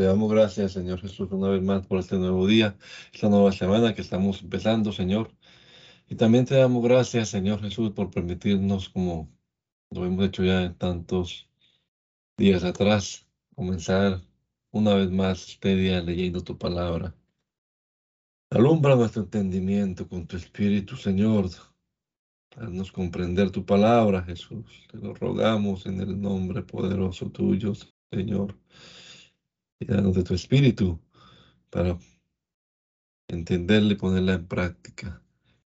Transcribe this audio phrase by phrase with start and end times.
[0.00, 2.74] Te damos gracias, Señor Jesús, una vez más por este nuevo día,
[3.12, 5.30] esta nueva semana que estamos empezando, Señor.
[6.08, 9.30] Y también te damos gracias, Señor Jesús, por permitirnos, como
[9.90, 11.50] lo hemos hecho ya en tantos
[12.38, 14.22] días atrás, comenzar
[14.70, 17.14] una vez más este día leyendo tu palabra.
[18.48, 21.50] Alumbra nuestro entendimiento con tu Espíritu, Señor.
[22.56, 24.64] Haznos comprender tu palabra, Jesús.
[24.90, 27.74] Te lo rogamos en el nombre poderoso tuyo,
[28.10, 28.56] Señor.
[29.80, 31.00] De tu Espíritu
[31.70, 31.98] para
[33.28, 35.22] entenderla y ponerla en práctica.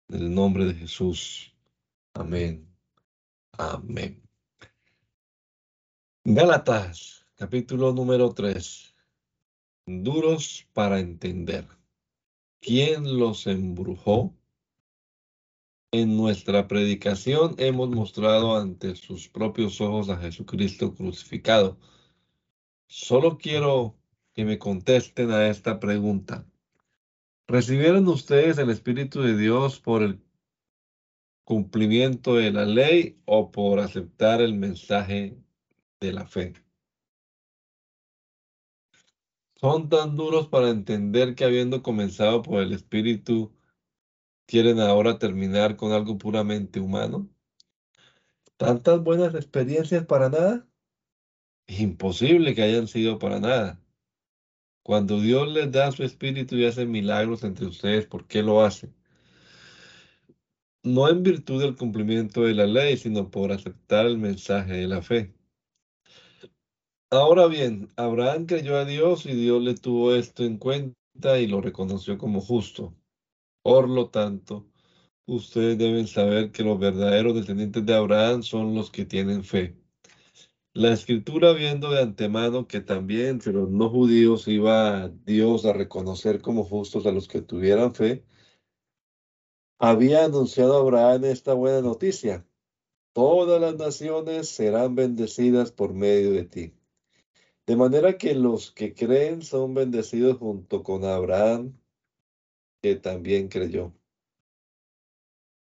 [0.08, 1.56] En el nombre de Jesús.
[2.12, 2.68] Amén.
[3.52, 4.22] Amén.
[6.24, 8.94] Gálatas, capítulo número 3.
[9.86, 11.66] Duros para entender.
[12.60, 14.36] ¿Quién los embrujó?
[15.90, 21.78] En nuestra predicación hemos mostrado ante sus propios ojos a Jesucristo crucificado.
[22.86, 24.01] Solo quiero
[24.34, 26.46] que me contesten a esta pregunta.
[27.46, 30.22] ¿Recibieron ustedes el Espíritu de Dios por el
[31.44, 35.36] cumplimiento de la ley o por aceptar el mensaje
[36.00, 36.54] de la fe?
[39.56, 43.52] Son tan duros para entender que habiendo comenzado por el Espíritu,
[44.46, 47.28] quieren ahora terminar con algo puramente humano.
[48.56, 50.68] ¿Tantas buenas experiencias para nada?
[51.66, 53.81] Imposible que hayan sido para nada.
[54.82, 58.92] Cuando Dios les da su espíritu y hace milagros entre ustedes, ¿por qué lo hace?
[60.84, 65.00] No en virtud del cumplimiento de la ley, sino por aceptar el mensaje de la
[65.02, 65.32] fe.
[67.10, 71.60] Ahora bien, Abraham creyó a Dios y Dios le tuvo esto en cuenta y lo
[71.60, 72.94] reconoció como justo.
[73.62, 74.66] Por lo tanto,
[75.26, 79.81] ustedes deben saber que los verdaderos descendientes de Abraham son los que tienen fe.
[80.74, 86.40] La escritura, viendo de antemano que también entre los no judíos iba Dios a reconocer
[86.40, 88.24] como justos a los que tuvieran fe,
[89.78, 92.46] había anunciado a Abraham esta buena noticia.
[93.12, 96.74] Todas las naciones serán bendecidas por medio de ti.
[97.66, 101.78] De manera que los que creen son bendecidos junto con Abraham,
[102.80, 103.92] que también creyó.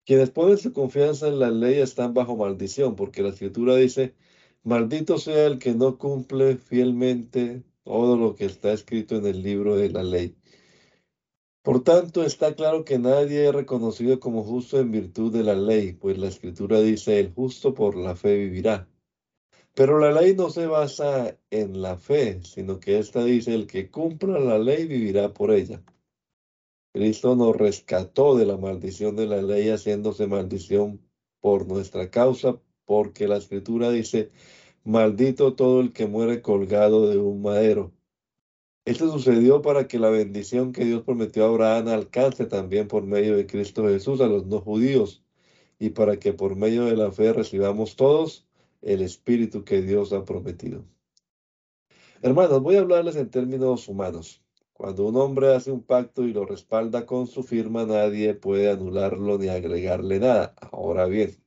[0.06, 4.13] Quienes ponen su confianza en la ley están bajo maldición, porque la escritura dice,
[4.63, 9.75] maldito sea el que no cumple fielmente todo lo que está escrito en el libro
[9.75, 10.35] de la ley.
[11.62, 15.94] Por tanto, está claro que nadie es reconocido como justo en virtud de la ley,
[15.94, 18.90] pues la escritura dice, el justo por la fe vivirá.
[19.74, 23.90] Pero la ley no se basa en la fe, sino que esta dice, el que
[23.90, 25.81] cumpla la ley vivirá por ella.
[26.94, 31.01] Cristo nos rescató de la maldición de la ley, haciéndose maldición
[31.40, 34.31] por nuestra causa, porque la escritura dice,
[34.83, 37.94] maldito todo el que muere colgado de un madero.
[38.85, 43.38] Esto sucedió para que la bendición que Dios prometió a Abraham alcance también por medio
[43.38, 45.23] de Cristo Jesús a los no judíos,
[45.79, 48.47] y para que por medio de la fe recibamos todos
[48.81, 50.85] el Espíritu que Dios ha prometido.
[52.21, 54.41] Hermanos, voy a hablarles en términos humanos.
[54.73, 59.38] Cuando un hombre hace un pacto y lo respalda con su firma, nadie puede anularlo
[59.38, 60.55] ni agregarle nada.
[60.71, 61.43] Ahora bien,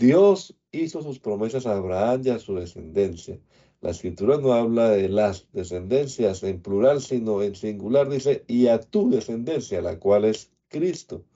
[0.00, 3.38] Dios hizo sus promesas a Abraham y a su descendencia.
[3.82, 8.08] La escritura no habla de las descendencias en plural, sino en singular.
[8.08, 11.26] Dice, y a tu descendencia, la cual es Cristo.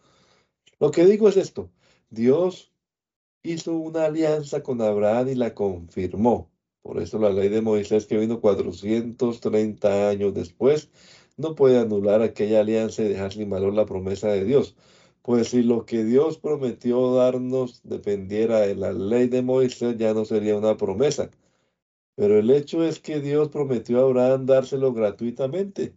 [0.80, 1.70] Lo que digo es esto.
[2.08, 2.72] Dios
[3.42, 6.50] hizo una alianza con Abraham y la confirmó.
[6.80, 10.88] Por eso la ley de Moisés que vino 430 años después
[11.36, 14.74] no puede anular aquella alianza y dejar sin valor la promesa de Dios.
[15.24, 20.26] Pues si lo que Dios prometió darnos dependiera de la ley de Moisés, ya no
[20.26, 21.30] sería una promesa.
[22.14, 25.94] Pero el hecho es que Dios prometió a Abraham dárselo gratuitamente.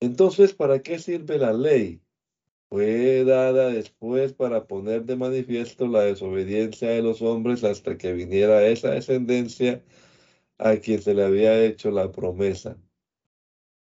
[0.00, 2.02] Entonces, ¿para qué sirve la ley?
[2.72, 8.66] fue dada después para poner de manifiesto la desobediencia de los hombres hasta que viniera
[8.66, 9.84] esa descendencia
[10.58, 12.78] a quien se le había hecho la promesa.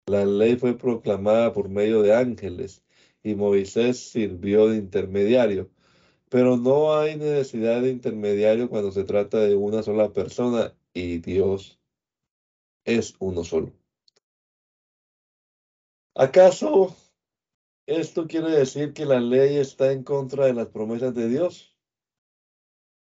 [0.06, 2.82] La ley fue proclamada por medio de ángeles
[3.22, 5.70] y Moisés sirvió de intermediario,
[6.28, 11.80] pero no hay necesidad de intermediario cuando se trata de una sola persona y Dios
[12.84, 13.72] es uno solo.
[16.14, 16.94] ¿Acaso
[17.86, 21.76] ¿Esto quiere decir que la ley está en contra de las promesas de Dios?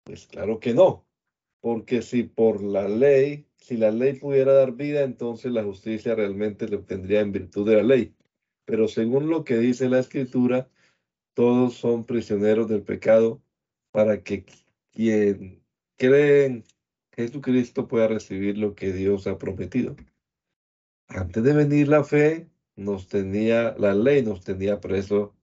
[0.06, 1.06] Pues claro que no,
[1.60, 6.68] porque si por la ley, si la ley pudiera dar vida, entonces la justicia realmente
[6.70, 8.16] se obtendría en virtud de la ley.
[8.66, 10.70] Pero según lo que dice la escritura,
[11.34, 13.42] todos son prisioneros del pecado
[13.92, 14.46] para que
[14.92, 15.64] quien
[15.98, 16.64] cree en
[17.14, 19.96] Jesucristo pueda recibir lo que Dios ha prometido.
[21.08, 25.36] Antes de venir la fe, nos tenía, la ley nos tenía preso,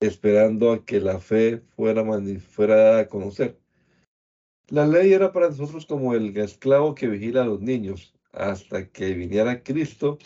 [0.00, 2.04] esperando a que la fe fuera,
[2.40, 3.58] fuera dada a conocer.
[4.68, 9.14] La ley era para nosotros como el esclavo que vigila a los niños, hasta que
[9.14, 10.18] viniera Cristo,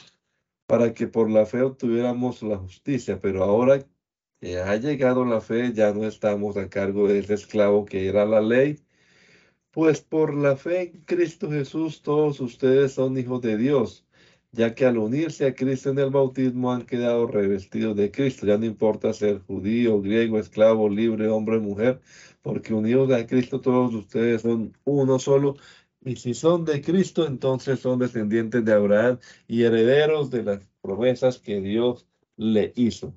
[0.67, 3.21] para que por la fe obtuviéramos la justicia.
[3.21, 3.81] Pero ahora
[4.41, 8.25] que ha llegado la fe, ya no estamos a cargo de ese esclavo que era
[8.27, 8.79] la ley,
[9.71, 14.07] pues por la fe en Cristo Jesús todos ustedes son hijos de Dios,
[14.53, 18.47] ya que al unirse a Cristo en el bautismo han quedado revestidos de Cristo.
[18.47, 22.01] Ya no importa ser judío, griego, esclavo, libre, hombre, mujer,
[22.43, 25.57] porque unidos a Cristo todos ustedes son uno solo.
[26.05, 29.19] Y si son de Cristo, entonces son descendientes de Abraham
[29.49, 32.07] y herederos de las promesas que Dios
[32.37, 33.15] le hizo.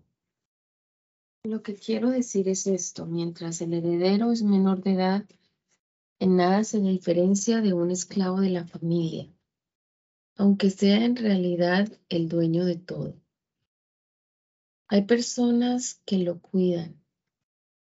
[1.43, 5.25] Lo que quiero decir es esto, mientras el heredero es menor de edad,
[6.19, 9.27] en nada se diferencia de un esclavo de la familia,
[10.35, 13.15] aunque sea en realidad el dueño de todo.
[14.87, 17.01] Hay personas que lo cuidan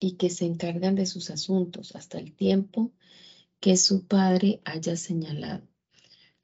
[0.00, 2.92] y que se encargan de sus asuntos hasta el tiempo
[3.60, 5.66] que su padre haya señalado.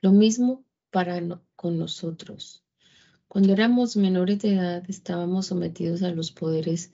[0.01, 1.21] Lo mismo para
[1.57, 2.65] con nosotros.
[3.29, 6.93] Cuando éramos menores de edad estábamos sometidos a los poderes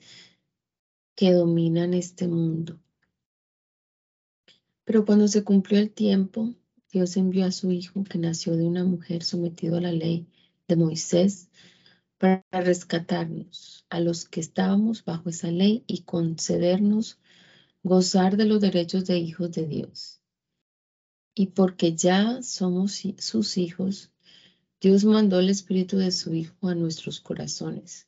[1.15, 2.79] que dominan este mundo.
[4.85, 6.53] Pero cuando se cumplió el tiempo,
[6.91, 10.27] Dios envió a su Hijo, que nació de una mujer sometido a la ley
[10.67, 11.49] de Moisés,
[12.17, 17.19] para rescatarnos a los que estábamos bajo esa ley y concedernos
[17.83, 20.21] gozar de los derechos de hijos de Dios.
[21.35, 24.11] Y porque ya somos sus hijos,
[24.81, 28.07] Dios mandó el Espíritu de su Hijo a nuestros corazones.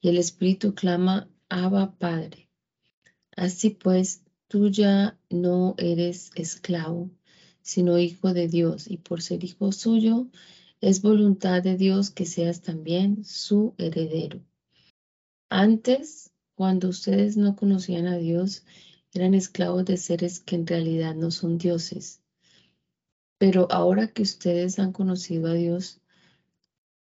[0.00, 2.48] Y el Espíritu clama, Abba Padre.
[3.36, 7.10] Así pues, Tú ya no eres esclavo,
[7.60, 10.26] sino hijo de Dios, y por ser hijo suyo,
[10.80, 14.40] es voluntad de Dios que seas también su heredero.
[15.50, 18.64] Antes, cuando ustedes no conocían a Dios,
[19.14, 22.22] eran esclavos de seres que en realidad no son dioses.
[23.38, 26.00] Pero ahora que ustedes han conocido a Dios,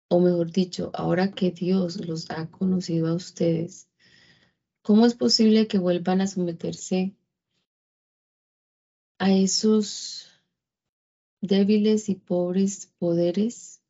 [0.10, 3.90] o mejor dicho, ahora que Dios los ha conocido a ustedes,
[4.82, 7.16] ¿cómo es posible que vuelvan a someterse
[9.20, 10.28] a esos
[11.42, 13.82] débiles y pobres poderes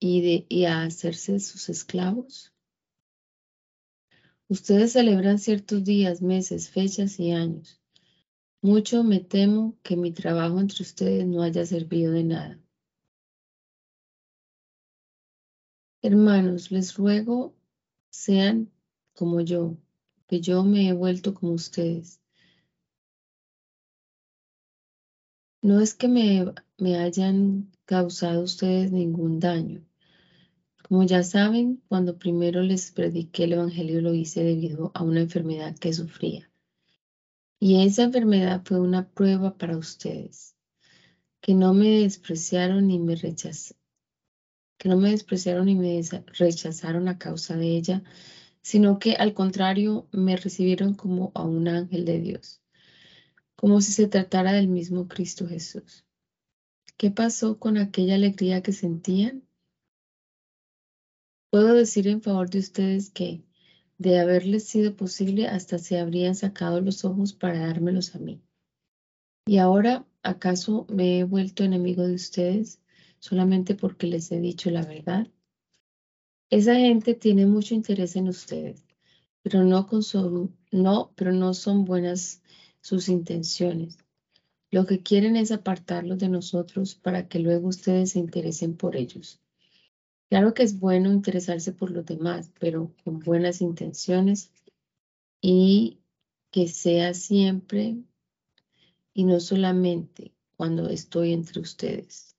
[0.00, 2.52] y, de, a hacerse sus esclavos?
[4.50, 7.82] Ustedes celebran ciertos días, meses, fechas y años.
[8.62, 12.58] Mucho me temo que mi trabajo entre ustedes no haya servido de nada.
[16.00, 17.54] Hermanos, les ruego
[18.10, 18.72] sean
[19.12, 19.76] como yo,
[20.26, 22.18] que yo me he vuelto como ustedes.
[25.60, 29.87] No es que me, me hayan causado ustedes ningún daño.
[30.88, 35.76] Como ya saben, cuando primero les prediqué el Evangelio lo hice debido a una enfermedad
[35.76, 36.50] que sufría.
[37.60, 40.56] Y esa enfermedad fue una prueba para ustedes,
[41.40, 43.76] que no me despreciaron ni me rechazaron,
[45.66, 46.02] ni me
[46.38, 48.02] rechazaron a causa de ella,
[48.62, 52.62] sino que al contrario me recibieron como a un ángel de Dios
[53.58, 56.06] como si se tratara del mismo Cristo Jesús.
[56.96, 59.47] ¿Qué pasó con aquella alegría que sentían?
[61.50, 63.42] Puedo decir en favor de ustedes que,
[63.96, 68.42] de haberles sido posible, hasta se habrían sacado los ojos para dármelos a mí.
[69.46, 72.82] Y ahora, ¿acaso me he vuelto enemigo de ustedes
[73.18, 75.26] solamente porque les he dicho la verdad?
[76.50, 78.84] Esa gente tiene mucho interés en ustedes,
[79.42, 79.86] pero no,
[81.54, 82.42] son buenas
[82.82, 83.96] sus intenciones.
[84.70, 89.40] Lo que quieren es apartarlos de nosotros para que luego ustedes se interesen por ellos.
[90.28, 94.52] Claro que es bueno interesarse por los demás, pero con buenas intenciones
[95.40, 96.00] y
[96.50, 97.96] que sea siempre
[99.14, 102.36] y no solamente cuando estoy entre ustedes.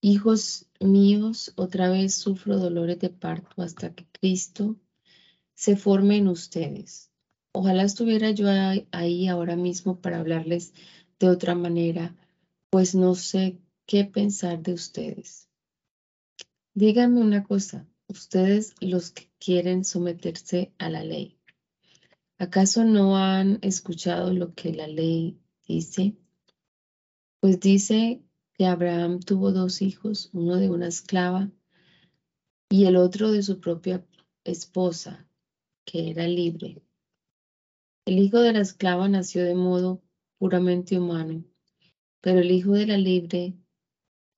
[0.00, 4.76] Hijos míos, otra vez sufro dolores de parto hasta que Cristo
[5.54, 7.10] se forme en ustedes.
[7.52, 8.46] Ojalá estuviera yo
[8.92, 10.72] ahí ahora mismo para hablarles
[11.18, 12.14] de otra manera,
[12.70, 13.58] pues no sé
[13.88, 15.48] qué pensar de ustedes.
[16.74, 21.40] Díganme una cosa, ustedes los que quieren someterse a la ley,
[22.36, 26.18] ¿acaso no han escuchado lo que la ley dice?
[27.40, 31.50] Pues dice que Abraham tuvo dos hijos, uno de una esclava
[32.68, 34.06] y el otro de su propia
[34.44, 35.26] esposa,
[35.86, 36.82] que era libre.
[38.04, 40.02] El hijo de la esclava nació de modo
[40.36, 41.42] puramente humano,
[42.20, 43.56] pero el Hijo de la Libre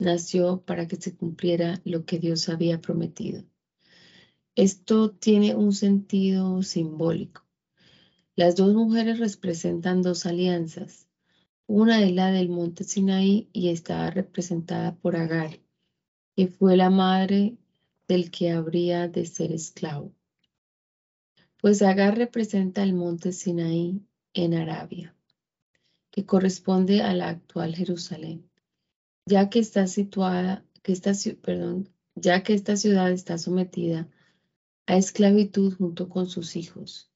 [0.00, 3.44] nació para que se cumpliera lo que Dios había prometido.
[4.56, 7.46] Esto tiene un sentido simbólico.
[8.34, 11.06] Las dos mujeres representan dos alianzas.
[11.66, 15.60] Una es la del monte Sinaí y está representada por Agar,
[16.34, 17.56] que fue la madre
[18.08, 20.12] del que habría de ser esclavo.
[21.60, 24.02] Pues Agar representa el monte Sinaí
[24.34, 25.14] en Arabia,
[26.10, 28.49] que corresponde a la actual Jerusalén,
[29.26, 34.08] ya que está situada, que esta, perdón, ya que esta ciudad está sometida
[34.86, 37.10] a esclavitud junto con sus hijos.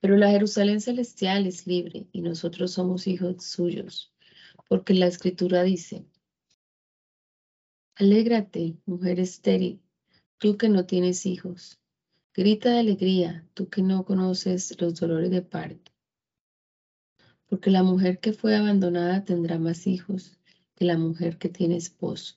[0.00, 4.12] Pero la Jerusalén celestial es libre y nosotros somos hijos suyos,
[4.68, 6.04] porque la escritura dice,
[7.94, 9.80] Alégrate, mujer estéril,
[10.38, 11.78] tú que no tienes hijos.
[12.34, 15.92] Grita de alegría, tú que no conoces los dolores de parto.
[17.46, 20.38] Porque la mujer que fue abandonada tendrá más hijos
[20.82, 22.36] la mujer que tiene esposo.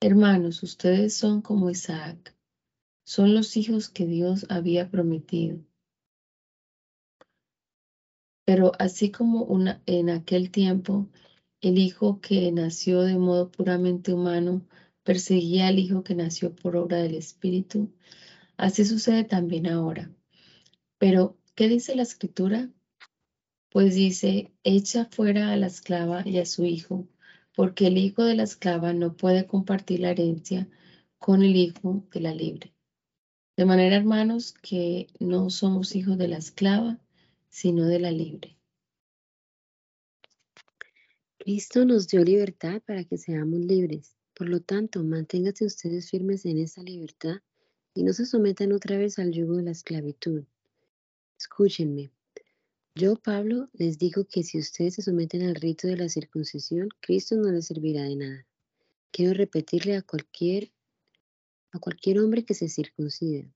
[0.00, 2.34] Hermanos, ustedes son como Isaac,
[3.04, 5.58] son los hijos que Dios había prometido.
[8.46, 9.46] Pero así como
[9.86, 11.08] en aquel tiempo
[11.60, 14.66] el hijo que nació de modo puramente humano
[15.02, 17.92] perseguía al hijo que nació por obra del Espíritu,
[18.56, 20.10] así sucede también ahora.
[20.98, 22.70] Pero, ¿qué dice la escritura?
[23.70, 27.06] Pues dice, echa fuera a la esclava y a su hijo,
[27.60, 30.66] porque el hijo de la esclava no puede compartir la herencia
[31.18, 32.72] con el hijo de la libre.
[33.54, 36.98] De manera, hermanos, que no somos hijos de la esclava,
[37.50, 38.56] sino de la libre.
[41.36, 44.16] Cristo nos dio libertad para que seamos libres.
[44.32, 47.42] Por lo tanto, manténganse ustedes firmes en esa libertad
[47.92, 50.44] y no se sometan otra vez al yugo de la esclavitud.
[51.38, 52.10] Escúchenme.
[52.96, 57.36] Yo, Pablo, les digo que si ustedes se someten al rito de la circuncisión, Cristo
[57.36, 58.46] no les servirá de nada.
[59.12, 60.72] Quiero repetirle a cualquier
[61.72, 63.48] a cualquier hombre que se circuncide,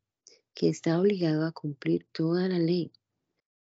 [0.55, 2.93] que está obligado a cumplir toda la ley.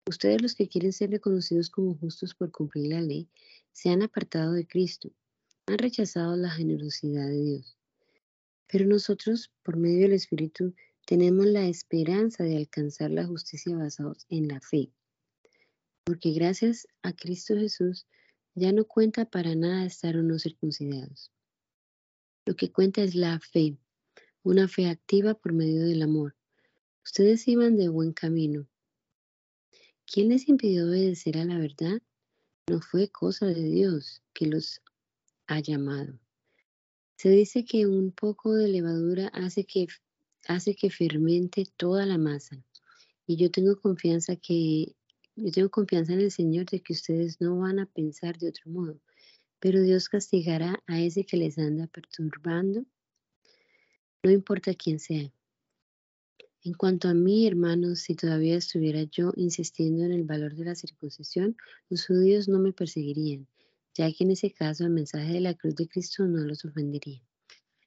[0.07, 3.31] Ustedes los que quieren ser reconocidos como justos por cumplir la ley,
[3.73, 5.11] se han apartado de Cristo,
[5.67, 7.79] han rechazado la generosidad de Dios.
[8.67, 10.75] Pero nosotros, por medio del Espíritu,
[11.07, 14.93] tenemos la esperanza de alcanzar la justicia basados en la fe.
[16.05, 18.07] Porque gracias a Cristo Jesús
[18.55, 21.31] ya no cuenta para nada estar o no circuncidados.
[22.45, 23.77] Lo que cuenta es la fe,
[24.43, 26.37] una fe activa por medio del amor.
[27.05, 28.67] Ustedes iban de buen camino.
[30.07, 32.03] ¿Quién les impidió obedecer a la verdad?
[32.69, 34.83] No fue cosa de Dios que los
[35.47, 36.19] ha llamado.
[37.17, 39.87] Se dice que un poco de levadura hace que,
[40.49, 42.63] hace que fermente toda la masa.
[43.27, 44.97] Y yo tengo confianza que
[45.43, 48.71] yo tengo confianza en el Señor de que ustedes no van a pensar de otro
[48.71, 49.01] modo.
[49.59, 52.85] Pero Dios castigará a ese que les anda perturbando
[54.25, 55.33] no importa quién sea.
[56.63, 60.77] En cuanto a mí, hermanos, si todavía estuviera yo insistiendo en el valor de la
[60.77, 61.57] circuncisión,
[61.91, 63.49] los judíos no me perseguirían,
[63.95, 67.21] ya que en ese caso el mensaje de la cruz de Cristo no los ofendería.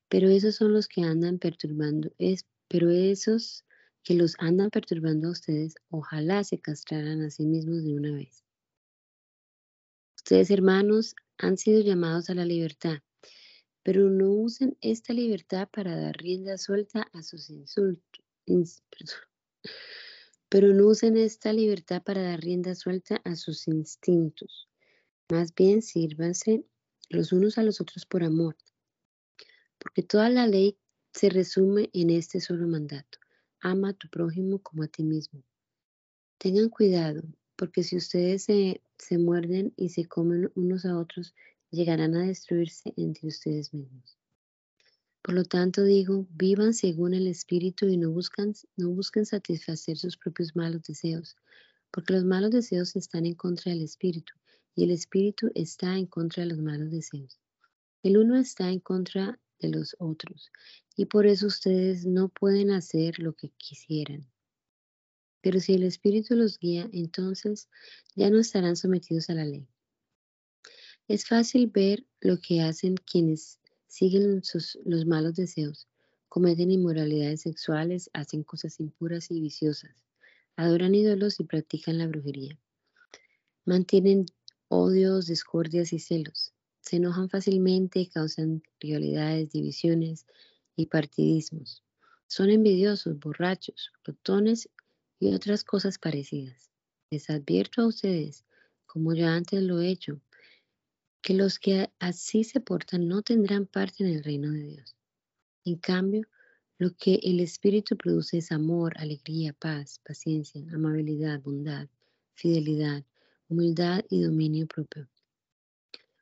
[0.10, 3.64] Pero esos son los que andan perturbando, es, pero esos
[4.06, 8.46] que los andan perturbando a ustedes, ojalá se castraran a sí mismos de una vez.
[10.16, 13.00] Ustedes, hermanos, han sido llamados a la libertad,
[13.82, 18.24] pero no usen esta libertad para dar rienda suelta a sus insultos.
[20.50, 24.70] pero no usen esta libertad para dar rienda suelta a sus instintos.
[25.32, 26.64] Más bien sírvanse
[27.10, 28.56] los unos a los otros por amor,
[29.80, 30.78] porque toda la ley
[31.12, 33.25] se resume en este solo mandato.
[33.62, 35.44] Ama a tu prójimo como a ti mismo.
[36.38, 37.24] Tengan cuidado,
[37.56, 41.34] porque si ustedes se, se muerden y se comen unos a otros,
[41.72, 44.18] llegarán a destruirse entre ustedes mismos.
[45.22, 50.18] Por lo tanto digo, vivan según el Espíritu y no, buscan, no busquen satisfacer sus
[50.18, 51.36] propios malos deseos,
[51.90, 54.34] porque los malos deseos están en contra del Espíritu
[54.76, 57.40] y el Espíritu está en contra de los malos deseos.
[58.04, 60.52] El uno está en contra de los otros
[60.96, 64.28] y por eso ustedes no pueden hacer lo que quisieran.
[65.42, 67.70] Pero si el Espíritu los guía, entonces
[68.16, 69.68] ya no estarán sometidos a la ley.
[71.08, 74.42] Es fácil ver lo que hacen quienes siguen
[74.86, 75.88] los malos deseos,
[76.30, 80.04] cometen inmoralidades sexuales, hacen cosas impuras y viciosas,
[80.56, 82.58] adoran ídolos y practican la brujería.
[83.66, 84.26] Mantienen
[84.68, 86.55] odios, discordias y celos.
[86.86, 90.28] Se enojan fácilmente y causan rivalidades, divisiones
[90.76, 91.84] y partidismos.
[92.28, 94.70] Son envidiosos, borrachos, glotones
[95.20, 96.70] y otras cosas parecidas.
[97.10, 98.46] Les advierto a ustedes,
[98.86, 100.22] como yo antes lo he hecho,
[101.24, 104.96] que los que así se portan no tendrán parte en el reino de Dios.
[105.64, 106.28] En cambio,
[106.78, 111.88] lo que el Espíritu produce es amor, alegría, paz, paciencia, amabilidad, bondad,
[112.36, 113.04] fidelidad,
[113.50, 115.10] humildad y dominio propio.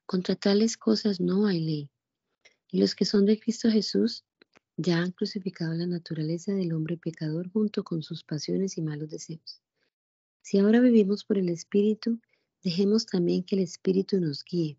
[0.05, 1.89] Contra tales cosas no hay ley.
[2.69, 4.25] Y los que son de Cristo Jesús
[4.77, 9.61] ya han crucificado la naturaleza del hombre pecador junto con sus pasiones y malos deseos.
[10.41, 12.19] Si ahora vivimos por el Espíritu,
[12.63, 14.77] dejemos también que el Espíritu nos guíe.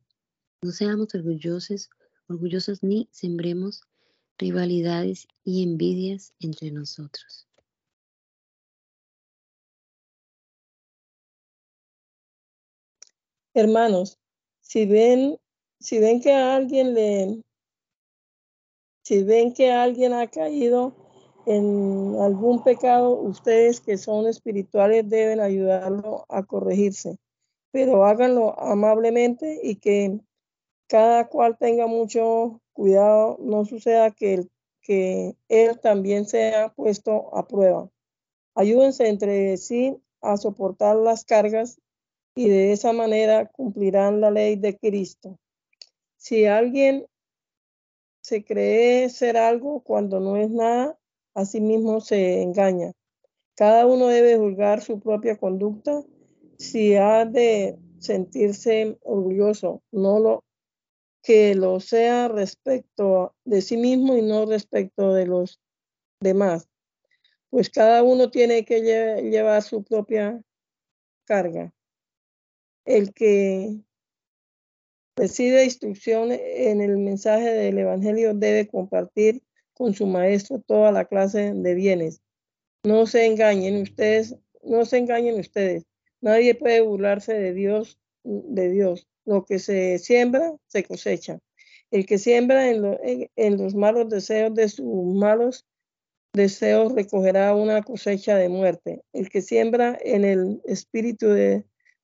[0.63, 1.91] No seamos orgullosos,
[2.29, 3.83] orgullosos ni sembremos
[4.39, 7.47] rivalidades y envidias entre nosotros.
[13.55, 14.19] Hermanos,
[14.65, 15.39] si ven,
[15.79, 17.43] si ven que alguien le,
[19.05, 20.95] si ven que alguien ha caído
[21.47, 27.19] en algún pecado, ustedes que son espirituales deben ayudarlo a corregirse,
[27.71, 30.19] pero háganlo amablemente y que
[30.89, 34.47] cada cual tenga mucho cuidado, no suceda que,
[34.81, 37.91] que él también sea puesto a prueba.
[38.55, 41.79] Ayúdense entre sí a soportar las cargas
[42.35, 45.39] y de esa manera cumplirán la ley de Cristo.
[46.17, 47.07] Si alguien
[48.23, 50.99] se cree ser algo cuando no es nada,
[51.35, 52.93] así mismo se engaña.
[53.55, 56.03] Cada uno debe juzgar su propia conducta
[56.59, 60.45] si ha de sentirse orgulloso, no lo
[61.23, 65.61] que lo sea respecto de sí mismo y no respecto de los
[66.21, 66.69] demás.
[67.51, 70.43] Pues cada uno tiene que llevar su propia
[71.25, 71.73] carga.
[72.85, 73.81] El que
[75.17, 79.43] recibe instrucción en el mensaje del Evangelio debe compartir
[79.75, 82.21] con su maestro toda la clase de bienes.
[82.85, 85.85] No se engañen ustedes, no se engañen ustedes.
[86.21, 89.09] Nadie puede burlarse de Dios, de Dios.
[89.25, 91.39] Lo que se siembra, se cosecha.
[91.91, 95.65] El que siembra en, los malos deseos de sus malos
[96.33, 99.03] deseos recogerá una cosecha de muerte.
[99.13, 101.29] El que siembra en el espíritu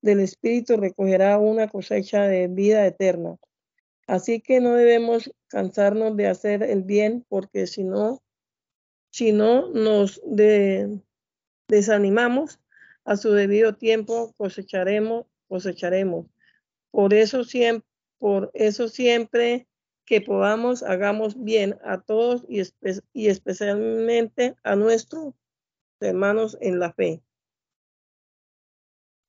[0.02, 3.36] del espíritu recogerá una cosecha de vida eterna.
[4.06, 8.22] Así que no debemos cansarnos de hacer el bien porque si no,
[9.10, 10.20] si no nos
[11.68, 12.58] desanimamos,
[13.04, 16.26] a su debido tiempo cosecharemos, cosecharemos.
[16.90, 19.66] Por eso siempre, por eso siempre
[20.04, 22.62] que podamos, hagamos bien a todos y,
[23.12, 25.34] y especialmente a nuestros
[26.00, 27.22] hermanos en la fe.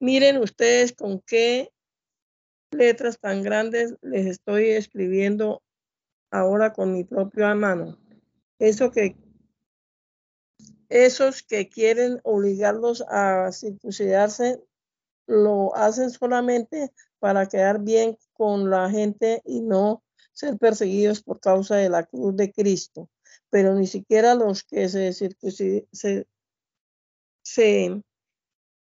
[0.02, 1.72] Miren ustedes con qué
[2.72, 5.62] letras tan grandes les estoy escribiendo
[6.32, 8.00] ahora con mi propia mano.
[8.58, 9.16] Eso que
[10.90, 14.60] esos que quieren obligarlos a circuncidarse
[15.28, 21.76] lo hacen solamente para quedar bien con la gente y no ser perseguidos por causa
[21.76, 23.08] de la cruz de Cristo.
[23.52, 25.86] Pero ni siquiera los que se circuncidan,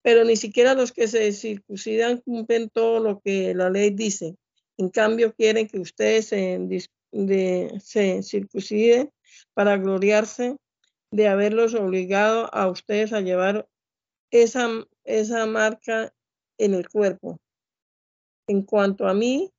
[0.04, 4.36] pero ni siquiera los que se circuncidan cumplen todo lo que la ley dice.
[4.76, 9.10] En cambio, quieren que ustedes se, circunciden
[9.54, 10.58] para gloriarse
[11.10, 13.66] de haberlos obligado a ustedes a llevar
[14.30, 14.68] esa,
[15.04, 16.12] esa marca
[16.58, 17.40] en el cuerpo.
[18.46, 19.54] En cuanto a mí,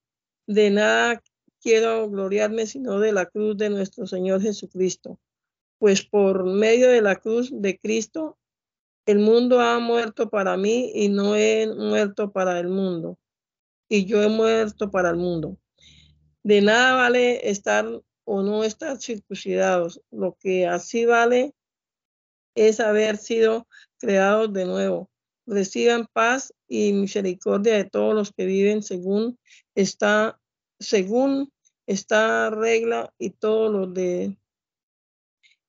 [0.45, 1.23] de nada
[1.59, 5.19] quiero gloriarme sino de la cruz de nuestro Señor Jesucristo,
[5.79, 8.37] pues por medio de la cruz de Cristo,
[9.05, 13.19] el mundo ha muerto para mí y no he muerto para el mundo,
[13.89, 15.57] y yo he muerto para el mundo.
[16.43, 17.85] De nada vale estar
[18.23, 21.53] o no estar circuncidados, lo que así vale
[22.55, 23.67] es haber sido
[23.99, 25.09] creados de nuevo
[25.45, 29.37] reciban paz y misericordia de todos los que viven según
[29.75, 30.39] esta,
[30.79, 31.51] según
[31.87, 34.37] esta regla y todos los de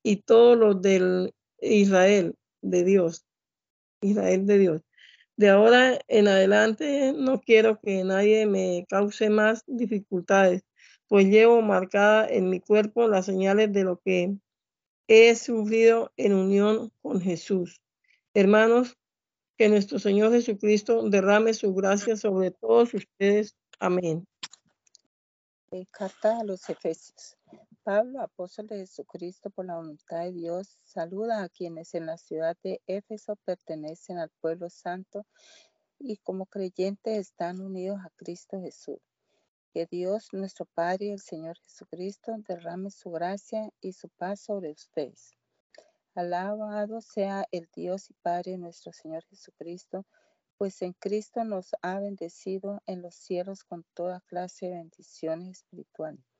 [0.03, 3.26] y todos los del Israel de Dios.
[4.01, 4.83] Israel de Dios.
[5.37, 10.63] De ahora en adelante no quiero que nadie me cause más dificultades,
[11.09, 14.35] pues llevo marcada en mi cuerpo las señales de lo que
[15.09, 17.81] he sufrido en unión con Jesús.
[18.35, 18.97] Hermanos,
[19.57, 23.57] que nuestro Señor Jesucristo derrame su gracia sobre todos ustedes.
[23.79, 24.27] Amén.
[25.91, 27.37] Carta a los Efesios.
[27.87, 32.57] Pablo, apóstol de Jesucristo por la voluntad de Dios, saluda a quienes en la ciudad
[32.65, 35.25] de Éfeso pertenecen al pueblo santo
[36.01, 38.99] y como creyentes están unidos a Cristo Jesús.
[39.73, 44.73] Que Dios, nuestro Padre y el Señor Jesucristo derrame su gracia y su paz sobre
[44.73, 45.37] ustedes.
[46.17, 50.05] Alabado sea el Dios y Padre nuestro Señor Jesucristo,
[50.59, 56.36] pues en Cristo nos ha bendecido en los cielos con toda clase de bendiciones espirituales.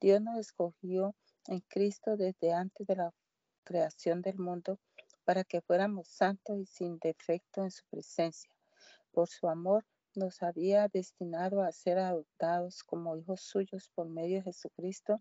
[0.00, 1.14] Dios nos escogió
[1.46, 3.12] en Cristo desde antes de la
[3.64, 4.80] creación del mundo
[5.24, 8.50] para que fuéramos santos y sin defecto en su presencia.
[9.12, 9.84] Por su amor
[10.14, 15.20] nos había destinado a ser adoptados como hijos suyos por medio de Jesucristo,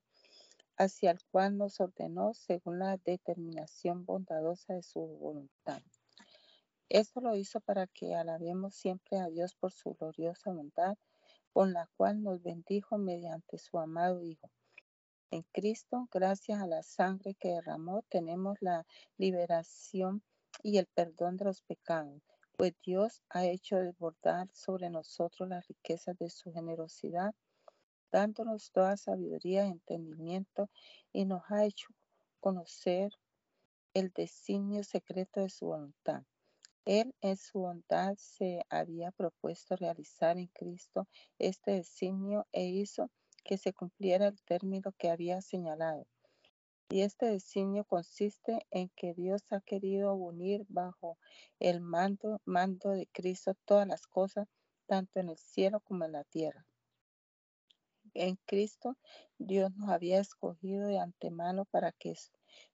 [0.77, 5.81] hacia el cual nos ordenó según la determinación bondadosa de su voluntad.
[6.87, 10.97] Esto lo hizo para que alabemos siempre a Dios por su gloriosa bondad,
[11.51, 14.49] con la cual nos bendijo mediante su amado Hijo.
[15.31, 20.23] En Cristo, gracias a la sangre que derramó, tenemos la liberación
[20.63, 22.23] y el perdón de los pecados,
[22.57, 27.35] pues Dios ha hecho desbordar sobre nosotros las riquezas de su generosidad,
[28.11, 30.71] dándonos toda sabiduría y entendimiento,
[31.13, 31.89] y nos ha hecho
[32.39, 33.11] conocer
[33.93, 36.23] el designio secreto de su voluntad.
[36.85, 43.11] Él en su bondad se había propuesto realizar en Cristo este designio e hizo
[43.49, 46.05] que se cumpliera el término que había señalado.
[46.87, 51.17] Y este designio consiste en que Dios ha querido unir bajo
[51.59, 54.47] el mando, mando de Cristo todas las cosas,
[54.85, 56.67] tanto en el cielo como en la tierra.
[58.13, 58.97] En Cristo
[59.39, 62.13] Dios nos había escogido de antemano para que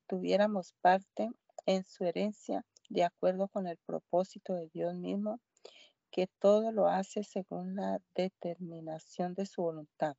[0.08, 1.30] tuviéramos parte
[1.66, 5.40] en su herencia de acuerdo con el propósito de Dios mismo,
[6.12, 10.18] que todo lo hace según la determinación de su voluntad.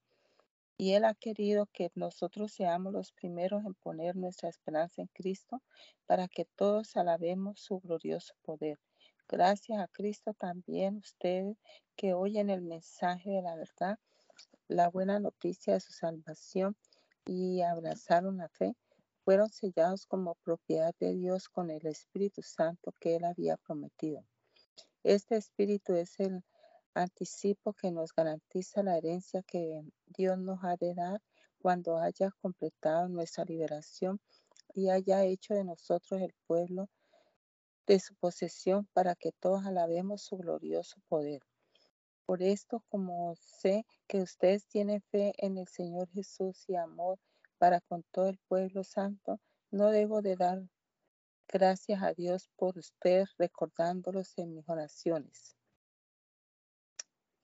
[0.78, 5.62] Y Él ha querido que nosotros seamos los primeros en poner nuestra esperanza en Cristo
[6.06, 8.78] para que todos alabemos su glorioso poder.
[9.28, 11.56] Gracias a Cristo también ustedes
[11.96, 13.98] que oyen el mensaje de la verdad,
[14.68, 16.76] la buena noticia de su salvación
[17.24, 18.76] y abrazaron la fe,
[19.24, 24.24] fueron sellados como propiedad de Dios con el Espíritu Santo que Él había prometido.
[25.02, 26.44] Este Espíritu es el
[26.96, 31.20] anticipo que nos garantiza la herencia que Dios nos ha de dar
[31.60, 34.18] cuando haya completado nuestra liberación
[34.74, 36.88] y haya hecho de nosotros el pueblo
[37.86, 41.42] de su posesión para que todos alabemos su glorioso poder.
[42.24, 47.18] Por esto, como sé que ustedes tienen fe en el Señor Jesús y amor
[47.58, 49.38] para con todo el pueblo santo,
[49.70, 50.62] no debo de dar
[51.46, 55.55] gracias a Dios por ustedes recordándolos en mis oraciones.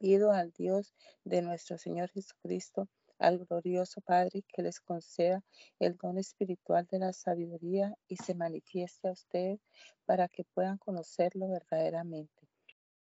[0.02, 2.88] Pido al Dios de nuestro Señor Jesucristo,
[3.20, 5.44] al glorioso Padre, que les conceda
[5.78, 9.60] el don espiritual de la sabiduría y se manifieste a ustedes
[10.04, 12.48] para que puedan conocerlo verdaderamente.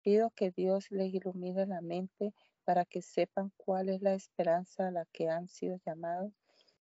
[0.03, 2.32] Pido que Dios les ilumine la mente
[2.63, 6.32] para que sepan cuál es la esperanza a la que han sido llamados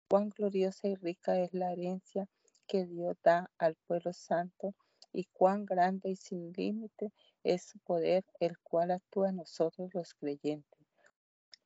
[0.09, 2.29] Cuán gloriosa y rica es la herencia
[2.69, 4.77] que Dios da al pueblo santo
[5.13, 7.11] y cuán grande y sin límite
[7.49, 10.79] es su poder, el cual actúa en nosotros los creyentes.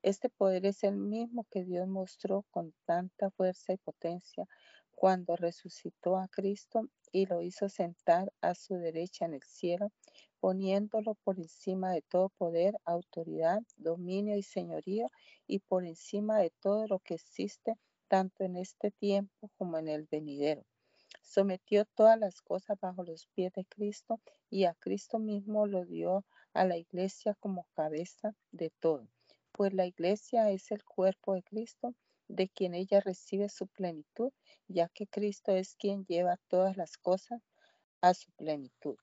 [0.03, 4.47] Este poder es el mismo que Dios mostró con tanta fuerza y potencia
[4.93, 9.91] cuando resucitó a Cristo y lo hizo sentar a su derecha en el cielo,
[10.39, 15.11] poniéndolo por encima de todo poder, autoridad, dominio y señorío,
[15.49, 17.75] y por encima de todo lo que existe
[18.07, 20.65] tanto en este tiempo como en el venidero.
[21.23, 26.27] Sometió todas las cosas bajo los pies de Cristo y a Cristo mismo lo dio
[26.53, 29.09] a la iglesia como cabeza de todo,
[29.53, 31.95] pues la iglesia es el cuerpo de Cristo,
[32.29, 34.33] de quien ella recibe su plenitud,
[34.69, 37.41] ya que Cristo es quien lleva todas las cosas
[38.01, 38.97] a su plenitud.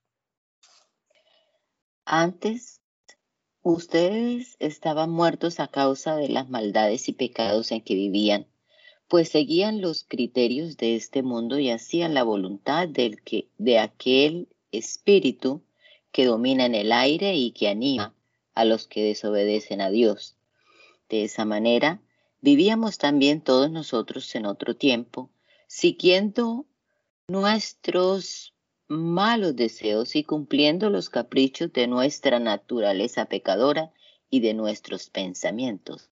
[2.04, 2.80] Antes,
[3.62, 8.46] ustedes estaban muertos a causa de las maldades y pecados en que vivían
[9.10, 15.64] pues seguían los criterios de este mundo y hacían la voluntad de aquel espíritu
[16.12, 18.14] que domina en el aire y que anima
[18.54, 20.36] a los que desobedecen a Dios.
[21.08, 22.00] De esa manera,
[22.40, 25.28] vivíamos también todos nosotros en otro tiempo,
[25.66, 26.66] siguiendo
[27.26, 28.54] nuestros
[28.86, 33.92] malos deseos y cumpliendo los caprichos de nuestra naturaleza pecadora
[34.30, 36.10] y de nuestros pensamientos.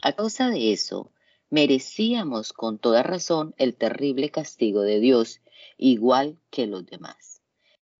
[0.00, 1.10] A causa de eso,
[1.50, 5.40] merecíamos con toda razón el terrible castigo de Dios,
[5.76, 7.42] igual que los demás.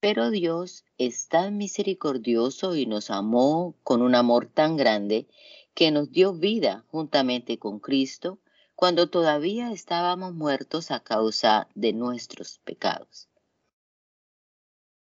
[0.01, 5.27] Pero Dios es tan misericordioso y nos amó con un amor tan grande
[5.75, 8.39] que nos dio vida juntamente con Cristo
[8.75, 13.29] cuando todavía estábamos muertos a causa de nuestros pecados.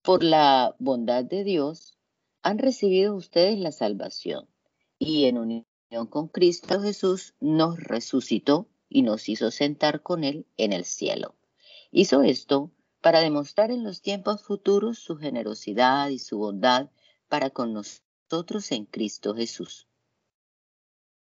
[0.02, 1.98] Por la bondad de Dios
[2.42, 4.48] han recibido ustedes la salvación
[4.98, 5.37] y en
[6.09, 11.35] con Cristo Jesús nos resucitó y nos hizo sentar con Él en el cielo.
[11.90, 12.70] Hizo esto
[13.01, 16.90] para demostrar en los tiempos futuros su generosidad y su bondad
[17.29, 19.87] para con nosotros en Cristo Jesús.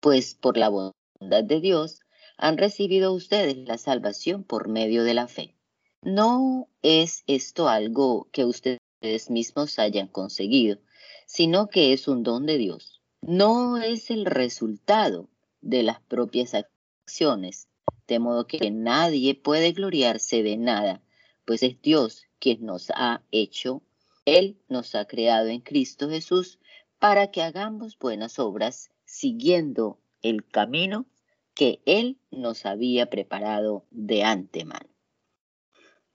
[0.01, 2.01] Pues por la bondad de Dios
[2.37, 5.55] han recibido ustedes la salvación por medio de la fe.
[6.03, 10.79] No es esto algo que ustedes mismos hayan conseguido,
[11.27, 12.98] sino que es un don de Dios.
[13.23, 15.29] No es el resultado
[15.61, 17.69] de las propias acciones,
[18.07, 21.03] de modo que nadie puede gloriarse de nada,
[21.45, 23.83] pues es Dios quien nos ha hecho,
[24.25, 26.59] Él nos ha creado en Cristo Jesús
[26.99, 31.07] para que hagamos buenas obras siguiendo el camino
[31.55, 34.89] que Él nos había preparado de antemano.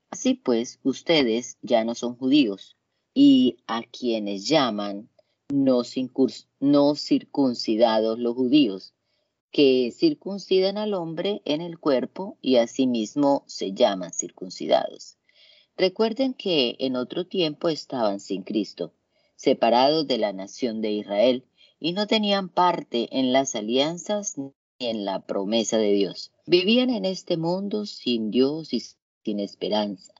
[0.09, 2.77] Así pues, ustedes ya no son judíos
[3.13, 5.09] y a quienes llaman
[5.53, 8.93] no, circuncidados los judíos,
[9.51, 15.17] que circuncidan al hombre en el cuerpo y asimismo se llaman circuncidados.
[15.77, 18.93] Recuerden que en otro tiempo estaban sin Cristo,
[19.35, 21.45] separados de la nación de Israel,
[21.79, 26.31] y no tenían parte en las alianzas ni en la promesa de Dios.
[26.47, 28.81] Vivían en este mundo sin Dios y
[29.23, 30.13] sin esperanza.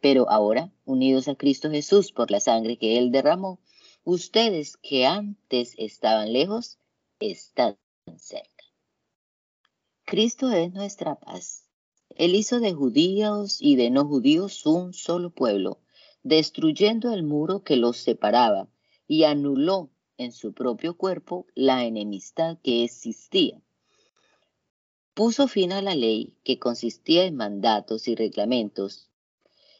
[0.00, 3.60] Pero ahora, unidos a Cristo Jesús por la sangre que Él derramó,
[4.04, 6.78] ustedes que antes estaban lejos,
[7.18, 7.76] están
[8.16, 8.64] cerca.
[10.04, 11.68] Cristo es nuestra paz.
[12.16, 15.80] Él hizo de judíos y de no judíos un solo pueblo,
[16.22, 18.68] destruyendo el muro que los separaba
[19.06, 23.60] y anuló en su propio cuerpo la enemistad que existía.
[25.14, 29.10] Puso fin a la ley que consistía en mandatos y reglamentos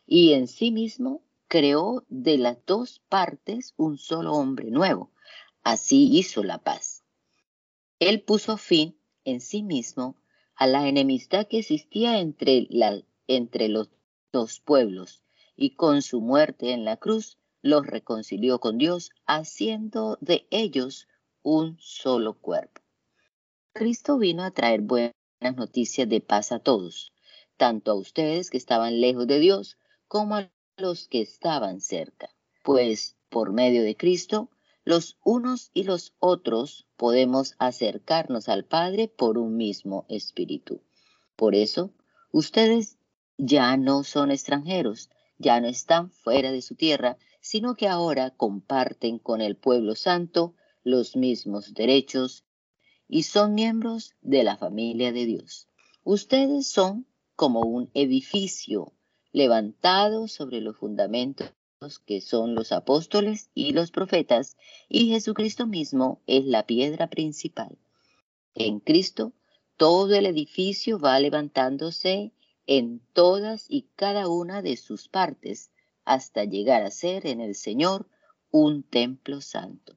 [0.06, 5.10] y en sí mismo creó de las dos partes un solo hombre nuevo.
[5.64, 7.02] Así hizo la paz.
[7.98, 10.14] Él puso fin en sí mismo
[10.54, 12.68] a la enemistad que existía entre,
[13.26, 13.90] entre los
[14.32, 15.24] dos pueblos
[15.56, 21.08] y con su muerte en la cruz los reconcilió con Dios, haciendo de ellos
[21.42, 22.80] un solo cuerpo.
[23.72, 25.12] Cristo vino a traer buenas
[25.56, 27.12] noticias de paz a todos,
[27.56, 32.30] tanto a ustedes que estaban lejos de Dios como a los que estaban cerca,
[32.62, 34.50] pues por medio de Cristo,
[34.84, 40.82] los unos y los otros podemos acercarnos al Padre por un mismo espíritu.
[41.36, 41.92] Por eso,
[42.32, 42.98] ustedes
[43.36, 49.18] ya no son extranjeros, ya no están fuera de su tierra, sino que ahora comparten
[49.18, 52.44] con el pueblo santo los mismos derechos
[53.08, 55.68] y son miembros de la familia de Dios.
[56.04, 58.92] Ustedes son como un edificio
[59.32, 61.50] levantado sobre los fundamentos
[62.04, 67.78] que son los apóstoles y los profetas, y Jesucristo mismo es la piedra principal.
[68.54, 69.32] En Cristo,
[69.76, 72.32] todo el edificio va levantándose
[72.66, 75.70] en todas y cada una de sus partes,
[76.04, 78.06] hasta llegar a ser en el Señor
[78.50, 79.96] un templo santo.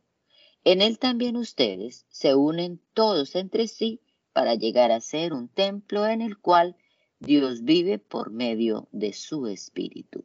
[0.64, 4.00] En él también ustedes se unen todos entre sí
[4.32, 6.78] para llegar a ser un templo en el cual
[7.26, 10.24] Dios vive por medio de su Espíritu.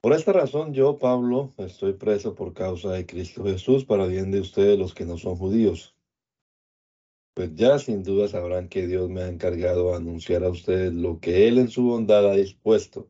[0.00, 4.40] Por esta razón yo, Pablo, estoy preso por causa de Cristo Jesús para bien de
[4.40, 5.94] ustedes los que no son judíos.
[7.34, 11.20] Pues ya sin duda sabrán que Dios me ha encargado a anunciar a ustedes lo
[11.20, 13.08] que Él en su bondad ha dispuesto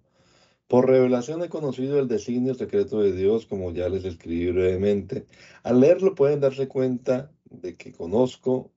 [0.67, 5.27] por revelación he conocido el designio secreto de Dios, como ya les escribí brevemente.
[5.63, 8.73] Al leerlo pueden darse cuenta de que conozco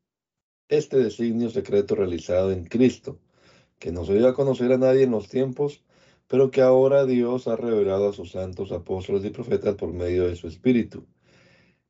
[0.69, 3.19] este designio secreto realizado en Cristo,
[3.80, 5.84] que no se dio a conocer a nadie en los tiempos,
[6.27, 10.36] pero que ahora Dios ha revelado a sus santos apóstoles y profetas por medio de
[10.36, 11.06] su Espíritu.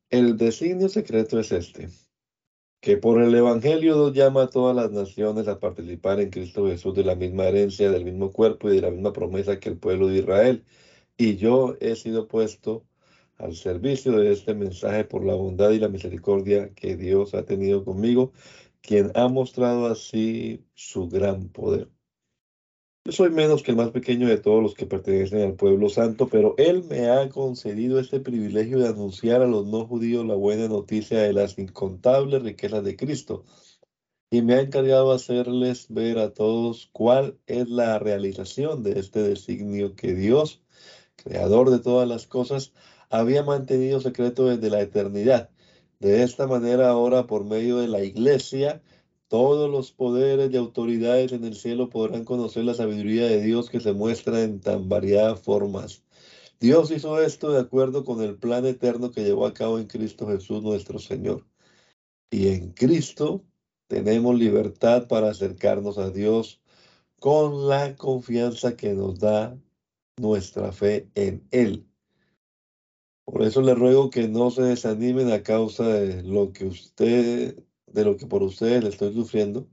[0.10, 1.90] El designio secreto es este,
[2.82, 6.94] que por el Evangelio Dios llama a todas las naciones a participar en Cristo Jesús
[6.96, 10.08] de la misma herencia, del mismo cuerpo y de la misma promesa que el pueblo
[10.08, 10.64] de Israel.
[11.18, 12.86] Y yo he sido puesto
[13.38, 17.84] al servicio de este mensaje por la bondad y la misericordia que Dios ha tenido
[17.84, 18.32] conmigo,
[18.88, 21.90] quien ha mostrado así su gran poder.
[23.04, 26.30] Yo soy menos que el más pequeño de todos los que pertenecen al pueblo santo,
[26.30, 30.70] pero Él me ha concedido este privilegio de anunciar a los no judíos la buena
[30.70, 33.44] noticia de las incontables riquezas de Cristo.
[34.30, 39.96] Y me ha encargado hacerles ver a todos cuál es la realización de este designio
[39.96, 40.64] que Dios,
[41.18, 42.74] creador de todas las cosas,
[43.10, 45.50] había mantenido secreto desde la eternidad.
[46.00, 48.82] De esta manera ahora, por medio de la iglesia,
[49.28, 53.80] todos los poderes y autoridades en el cielo podrán conocer la sabiduría de Dios que
[53.80, 56.04] se muestra en tan variadas formas.
[56.60, 60.28] Dios hizo esto de acuerdo con el plan eterno que llevó a cabo en Cristo
[60.28, 61.46] Jesús nuestro Señor.
[62.32, 63.44] Y en Cristo
[63.88, 66.62] tenemos libertad para acercarnos a Dios
[67.20, 69.58] con la confianza que nos da
[70.18, 71.88] nuestra fe en Él.
[73.28, 78.06] Por eso le ruego que no se desanimen a causa de lo que usted, de
[78.06, 79.68] lo que por ustedes le estoy sufriendo,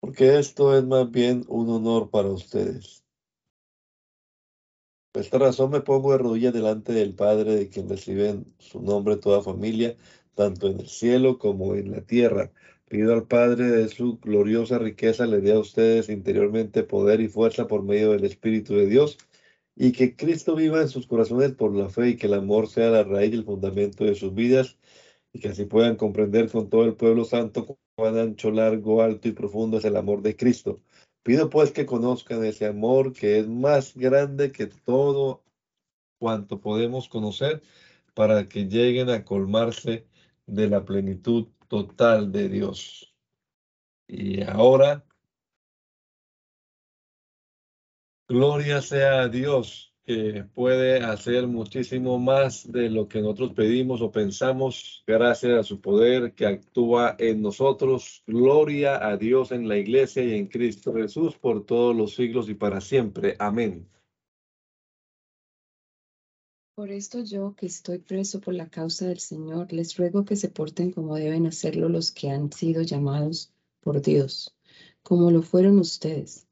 [0.00, 3.04] porque esto es más bien un honor para ustedes.
[5.10, 9.16] Por esta razón me pongo de rodillas delante del Padre, de quien reciben su nombre
[9.16, 9.96] toda familia,
[10.34, 12.52] tanto en el cielo como en la tierra.
[12.88, 17.66] Pido al Padre de su gloriosa riqueza le dé a ustedes interiormente poder y fuerza
[17.66, 19.18] por medio del Espíritu de Dios
[19.80, 22.90] y que Cristo viva en sus corazones por la fe y que el amor sea
[22.90, 24.76] la raíz y el fundamento de sus vidas
[25.32, 29.32] y que así puedan comprender con todo el pueblo santo cuán ancho, largo, alto y
[29.32, 30.80] profundo es el amor de Cristo.
[31.22, 35.44] Pido pues que conozcan ese amor que es más grande que todo
[36.18, 37.62] cuanto podemos conocer
[38.14, 40.08] para que lleguen a colmarse
[40.46, 43.14] de la plenitud total de Dios.
[44.08, 45.04] Y ahora
[48.30, 54.12] Gloria sea a Dios que puede hacer muchísimo más de lo que nosotros pedimos o
[54.12, 58.22] pensamos gracias a su poder que actúa en nosotros.
[58.26, 62.54] Gloria a Dios en la iglesia y en Cristo Jesús por todos los siglos y
[62.54, 63.34] para siempre.
[63.38, 63.88] Amén.
[66.74, 70.50] Por esto yo, que estoy preso por la causa del Señor, les ruego que se
[70.50, 74.54] porten como deben hacerlo los que han sido llamados por Dios,
[75.02, 76.47] como lo fueron ustedes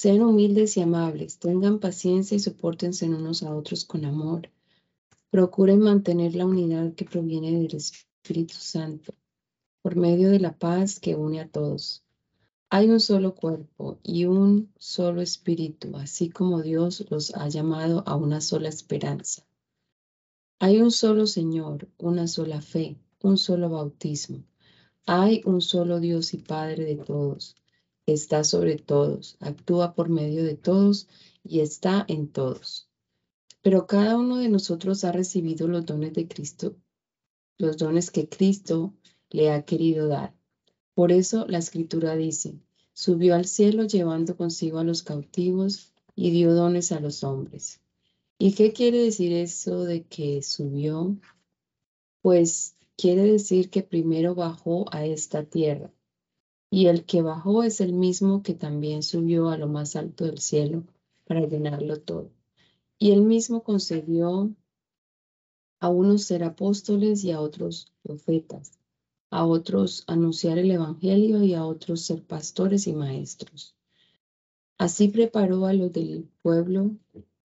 [0.00, 4.48] sean humildes y amables, tengan paciencia y soportense unos a otros con amor.
[5.28, 9.12] Procuren mantener la unidad que proviene del Espíritu Santo,
[9.82, 12.02] por medio de la paz que une a todos.
[12.70, 18.16] Hay un solo cuerpo y un solo espíritu, así como Dios los ha llamado a
[18.16, 19.44] una sola esperanza.
[20.60, 24.44] Hay un solo Señor, una sola fe, un solo bautismo.
[25.04, 27.54] Hay un solo Dios y Padre de todos
[28.06, 31.08] está sobre todos, actúa por medio de todos
[31.44, 32.88] y está en todos.
[33.62, 36.76] Pero cada uno de nosotros ha recibido los dones de Cristo,
[37.58, 38.94] los dones que Cristo
[39.30, 40.34] le ha querido dar.
[40.94, 42.58] Por eso la escritura dice,
[42.92, 47.80] subió al cielo llevando consigo a los cautivos y dio dones a los hombres.
[48.38, 51.16] ¿Y qué quiere decir eso de que subió?
[52.22, 55.92] Pues quiere decir que primero bajó a esta tierra
[56.70, 60.38] y el que bajó es el mismo que también subió a lo más alto del
[60.38, 60.84] cielo
[61.26, 62.30] para llenarlo todo.
[62.96, 64.54] Y él mismo concedió
[65.80, 68.78] a unos ser apóstoles y a otros profetas,
[69.30, 73.74] a otros anunciar el Evangelio y a otros ser pastores y maestros.
[74.78, 76.92] Así preparó a los del pueblo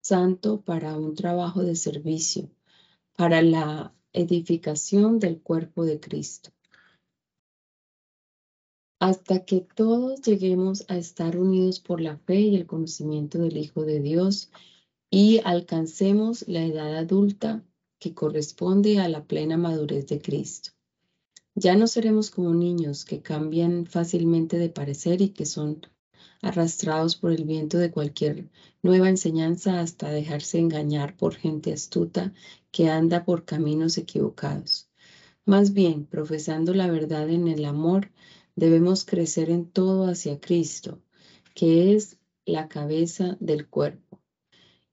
[0.02, 2.50] santo para un trabajo de servicio,
[3.18, 6.52] para la edificación del cuerpo de Cristo
[9.00, 13.84] hasta que todos lleguemos a estar unidos por la fe y el conocimiento del Hijo
[13.86, 14.52] de Dios
[15.10, 17.64] y alcancemos la edad adulta
[17.98, 20.72] que corresponde a la plena madurez de Cristo.
[21.56, 25.82] Ya no seremos como niños que cambian fácilmente de parecer y que son
[26.42, 28.50] arrastrados por el viento de cualquier
[28.82, 32.34] nueva enseñanza hasta dejarse engañar por gente astuta
[32.72, 34.90] que anda por caminos equivocados.
[35.46, 38.12] Más bien, profesando la verdad en el amor,
[38.56, 41.00] debemos crecer en todo hacia Cristo,
[41.56, 44.20] que es la cabeza del cuerpo.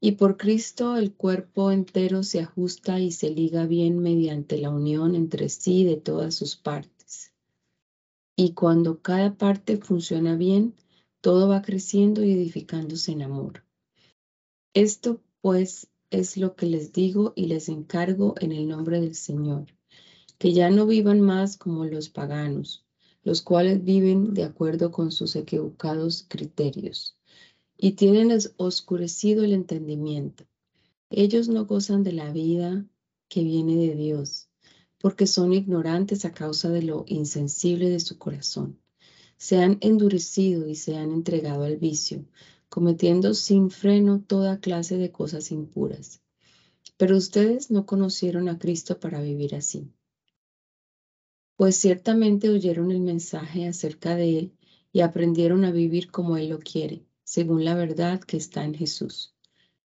[0.01, 5.15] Y por Cristo el cuerpo entero se ajusta y se liga bien mediante la unión
[5.15, 7.33] entre sí de todas sus partes.
[8.37, 10.75] Y cuando cada parte funciona bien,
[11.21, 13.65] todo va creciendo y edificándose en amor.
[14.75, 19.67] Esto pues es lo que les digo y les encargo en el nombre del Señor,
[20.39, 22.86] que ya no vivan más como los paganos
[23.27, 27.17] los cuales viven de acuerdo con sus equivocados criterios
[27.77, 30.45] y tienen oscurecido el entendimiento.
[31.11, 32.87] Ellos no gozan de la vida
[33.29, 34.49] que viene de Dios,
[34.99, 38.79] porque son ignorantes a causa de lo insensible de su corazón.
[39.39, 42.25] Se han endurecido y se han entregado al vicio,
[42.69, 46.23] cometiendo sin freno toda clase de cosas impuras.
[46.97, 49.91] Pero ustedes no conocieron a Cristo para vivir así
[51.57, 54.53] pues ciertamente oyeron el mensaje acerca de Él
[54.93, 59.35] y aprendieron a vivir como Él lo quiere, según la verdad que está en Jesús.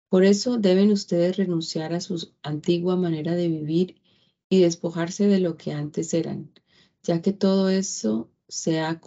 [0.09, 4.01] Por eso deben ustedes renunciar a su antigua manera de vivir
[4.49, 6.51] y despojarse de lo que antes eran,
[7.03, 9.01] ya que todo eso se ha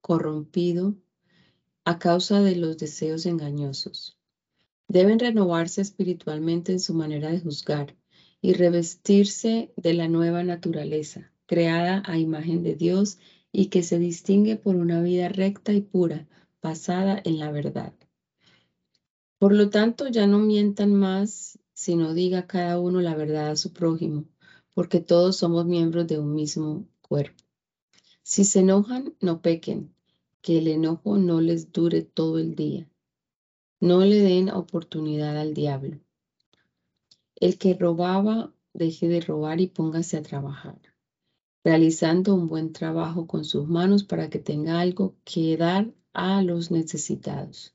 [0.00, 0.94] corrompido
[1.84, 4.18] a causa de los deseos engañosos.
[4.86, 7.96] Deben renovarse espiritualmente en su manera de juzgar
[8.40, 13.18] y revestirse de la nueva naturaleza creada a imagen de Dios
[13.50, 16.28] y que se distingue por una vida recta y pura,
[16.62, 17.94] basada en la verdad.
[19.38, 23.72] Por lo tanto, ya no mientan más, sino diga cada uno la verdad a su
[23.72, 24.26] prójimo,
[24.74, 27.42] porque todos somos miembros de un mismo cuerpo.
[28.22, 29.94] Si se enojan, no pequen,
[30.42, 32.90] que el enojo no les dure todo el día.
[33.80, 35.98] No le den oportunidad al diablo.
[37.36, 40.80] El que robaba, deje de robar y póngase a trabajar,
[41.64, 46.70] realizando un buen trabajo con sus manos para que tenga algo que dar a los
[46.70, 47.74] necesitados.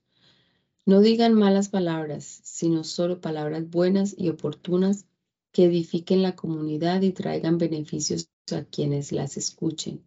[0.85, 5.05] No digan malas palabras, sino solo palabras buenas y oportunas
[5.53, 10.03] que edifiquen la comunidad y traigan beneficios a quienes las escuchen.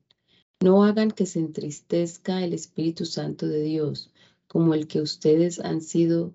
[0.61, 4.11] No hagan que se entristezca el Espíritu Santo de Dios,
[4.49, 6.35] como el que ustedes han sido,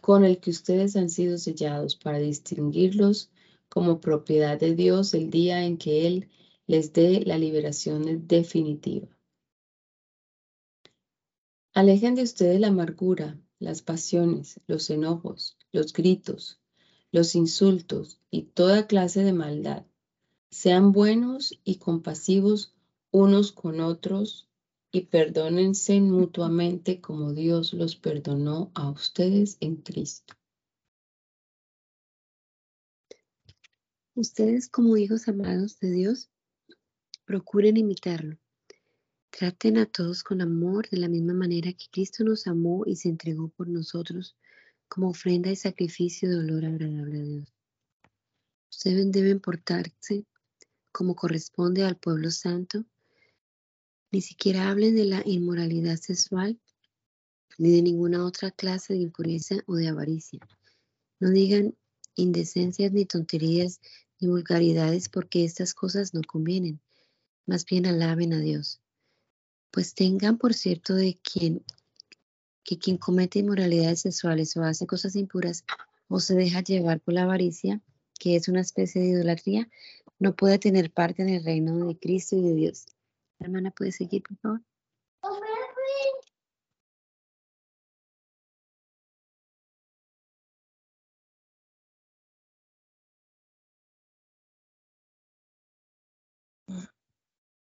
[0.00, 3.30] con el que ustedes han sido sellados para distinguirlos
[3.72, 6.28] como propiedad de Dios el día en que Él
[6.66, 9.08] les dé la liberación definitiva.
[11.72, 16.60] Alejen de ustedes la amargura, las pasiones, los enojos, los gritos,
[17.12, 19.86] los insultos y toda clase de maldad.
[20.50, 22.74] Sean buenos y compasivos
[23.10, 24.48] unos con otros
[24.90, 30.34] y perdónense mutuamente como Dios los perdonó a ustedes en Cristo.
[34.14, 36.30] Ustedes como hijos amados de Dios,
[37.24, 38.36] procuren imitarlo.
[39.30, 43.08] Traten a todos con amor de la misma manera que Cristo nos amó y se
[43.08, 44.36] entregó por nosotros
[44.86, 47.54] como ofrenda y sacrificio de olor agradable a Dios.
[48.70, 50.26] Ustedes deben portarse
[50.92, 52.84] como corresponde al pueblo santo
[54.10, 56.60] ni siquiera hablen de la inmoralidad sexual
[57.56, 60.40] ni de ninguna otra clase de impureza o de avaricia.
[61.18, 61.74] No digan
[62.14, 63.80] indecencias ni tonterías
[64.20, 66.80] ni vulgaridades porque estas cosas no convienen.
[67.46, 68.80] Más bien alaben a Dios.
[69.70, 71.64] Pues tengan por cierto de quien
[72.64, 75.64] que quien comete inmoralidades sexuales o hace cosas impuras
[76.06, 77.80] o se deja llevar por la avaricia,
[78.20, 79.68] que es una especie de idolatría,
[80.20, 82.86] no puede tener parte en el reino de Cristo y de Dios
[83.44, 84.60] hermana puede seguir, por favor.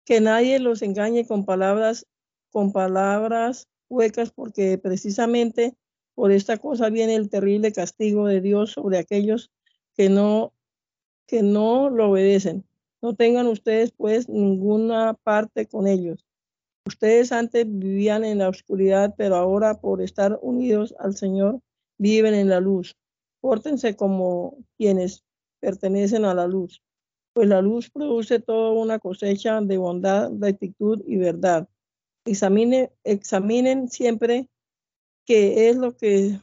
[0.09, 2.07] Que nadie los engañe con palabras,
[2.51, 5.77] con palabras huecas, porque precisamente
[6.15, 9.51] por esta cosa viene el terrible castigo de Dios sobre aquellos
[9.95, 10.55] que no,
[11.27, 12.65] que no lo obedecen.
[13.03, 16.25] No tengan ustedes pues ninguna parte con ellos.
[16.87, 21.61] Ustedes antes vivían en la oscuridad, pero ahora por estar unidos al Señor
[21.99, 22.97] viven en la luz.
[23.43, 25.23] Pórtense como quienes
[25.61, 26.81] pertenecen a la luz,
[27.39, 31.69] pues la luz produce toda una cosecha de bondad, rectitud y verdad.
[32.25, 34.49] Examine, examinen siempre
[35.25, 36.41] qué es lo que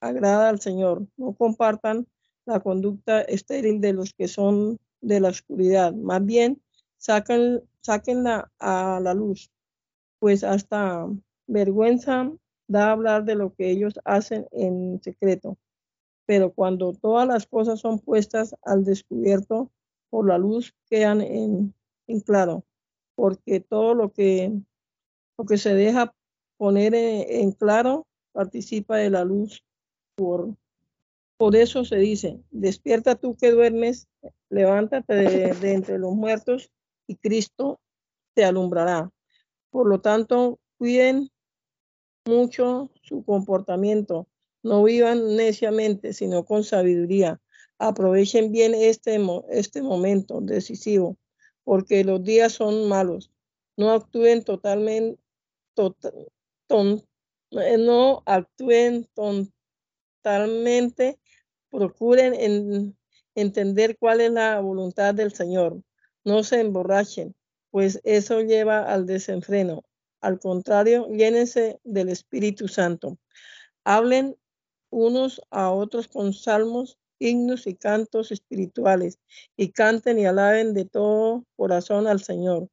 [0.00, 1.06] agrada al Señor.
[1.16, 2.08] No compartan
[2.44, 6.60] la conducta estéril de los que son de la oscuridad, más bien
[6.98, 9.48] saquen, sáquenla a la luz,
[10.18, 11.06] pues hasta
[11.46, 12.32] vergüenza
[12.66, 15.56] da hablar de lo que ellos hacen en secreto.
[16.26, 19.70] Pero cuando todas las cosas son puestas al descubierto
[20.12, 21.74] por la luz, quedan en,
[22.26, 22.66] claro,
[23.14, 24.52] porque todo lo que,
[25.38, 26.14] lo que se deja
[26.58, 29.64] poner en claro participa de la luz
[30.14, 30.54] por,
[31.38, 34.06] por eso se dice, despierta tú que duermes,
[34.50, 36.70] levántate de, entre los muertos
[37.06, 37.80] y Cristo
[38.34, 39.10] te alumbrará.
[39.70, 41.30] Por lo tanto, cuiden
[42.26, 44.28] mucho su comportamiento.
[44.62, 47.40] No vivan neciamente, sino con sabiduría.
[47.82, 49.20] Aprovechen bien este,
[49.50, 51.16] este momento decisivo,
[51.64, 53.32] porque los días son malos.
[53.76, 55.20] No actúen totalmente,
[57.50, 59.08] no actúen
[60.22, 61.18] totalmente
[61.72, 62.94] procuren
[63.34, 65.82] entender cuál es la voluntad del Señor.
[66.24, 67.34] No se emborrachen,
[67.70, 69.84] pues eso lleva al desenfreno.
[70.20, 73.18] Al contrario, llénense del Espíritu Santo.
[73.82, 74.36] Hablen
[74.90, 79.18] unos a otros con salmos, himnos y cantos espirituales,
[79.56, 82.68] y canten y alaben de todo corazón al Señor.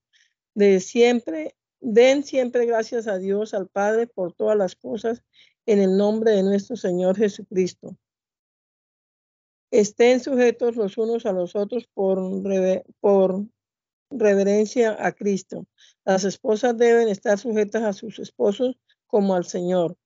[0.56, 5.24] De siempre, den siempre gracias a Dios, al Padre, por todas las cosas,
[5.66, 7.98] en el nombre de nuestro Señor Jesucristo
[9.72, 12.20] estén sujetos los unos a los otros por,
[13.00, 13.46] por
[14.10, 15.66] reverencia a Cristo.
[16.06, 18.78] Las esposas deben estar sujetas a sus esposos
[19.08, 19.98] como al Señor,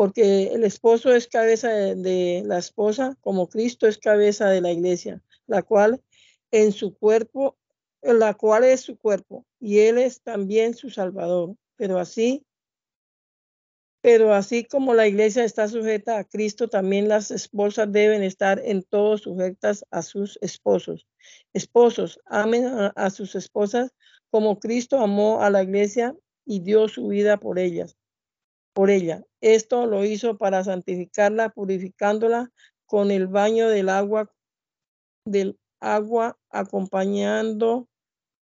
[0.00, 5.22] porque el esposo es cabeza de, la esposa, como Cristo es cabeza de la iglesia,
[5.46, 6.02] la cual
[6.50, 7.58] en su cuerpo,
[8.00, 11.54] la cual es su cuerpo, y él es también su salvador.
[11.76, 12.46] Pero así
[14.00, 18.82] Pero así como la iglesia está sujeta a Cristo, también las esposas deben estar en
[18.82, 21.06] todo sujetas a sus esposos.
[21.52, 22.64] Esposos, amen
[22.96, 23.92] a, sus esposas
[24.30, 27.98] como Cristo amó a la iglesia y dio su vida por ellas,
[28.80, 29.22] por ella.
[29.42, 32.50] Esto lo hizo para santificarla, purificándola
[32.86, 34.32] con el baño del agua
[35.26, 37.90] del agua acompañando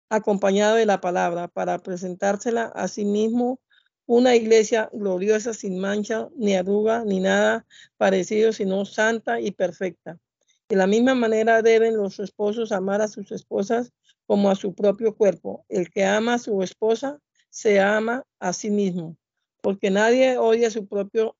[0.08, 3.58] acompañado de la palabra para presentársela a sí mismo
[4.06, 7.66] una iglesia gloriosa sin mancha, ni arruga, ni nada
[7.96, 10.20] parecido, sino santa y perfecta.
[10.68, 13.92] De la misma manera deben los esposos amar a sus esposas
[14.28, 15.64] como a su propio cuerpo.
[15.68, 17.18] El que ama a su esposa
[17.48, 19.16] se ama a sí mismo,
[19.62, 21.36] porque nadie odia su propio,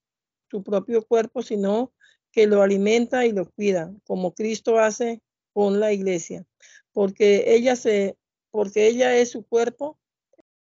[0.50, 1.92] su propio cuerpo, sino
[2.32, 5.20] que lo alimenta y lo cuida, como Cristo hace
[5.52, 6.46] con la iglesia,
[6.92, 8.16] porque ella se,
[8.50, 10.00] porque ella es su cuerpo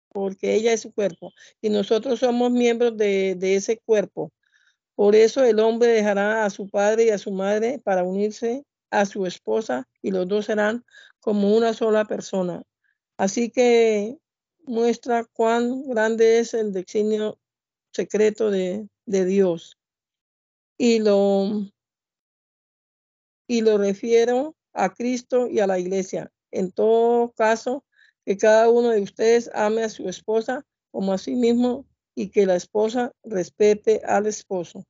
[0.09, 4.31] porque ella es su cuerpo y nosotros somos miembros de, ese cuerpo.
[4.95, 9.05] Por eso el hombre dejará a su padre y a su madre para unirse a
[9.05, 10.83] su esposa y los dos serán
[11.19, 12.63] como una sola persona.
[13.17, 14.17] Así que
[14.65, 17.37] muestra cuán grande es el designio
[17.91, 19.77] secreto de, Dios.
[20.77, 21.71] Y lo,
[23.47, 26.31] y lo refiero a Cristo y a la iglesia.
[26.51, 27.85] En todo caso,
[28.25, 31.85] que cada uno de ustedes ame a su esposa como a sí mismo
[32.15, 34.85] y que la esposa respete al esposo.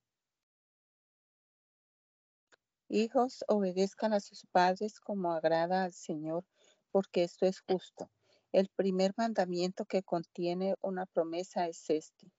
[2.92, 6.44] Hijos, obedezcan a sus padres como agrada al Señor,
[6.92, 8.10] porque esto es justo.
[8.52, 12.32] El primer mandamiento que contiene una promesa es este.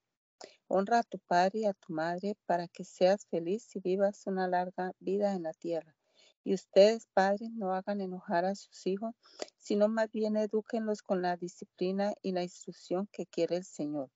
[0.72, 4.46] Honra a tu padre y a tu madre para que seas feliz y vivas una
[4.46, 5.96] larga vida en la tierra.
[6.44, 9.16] Y ustedes, padres, no hagan enojar a sus hijos,
[9.58, 14.12] sino más bien edúquenlos con la disciplina y la instrucción que quiere el Señor.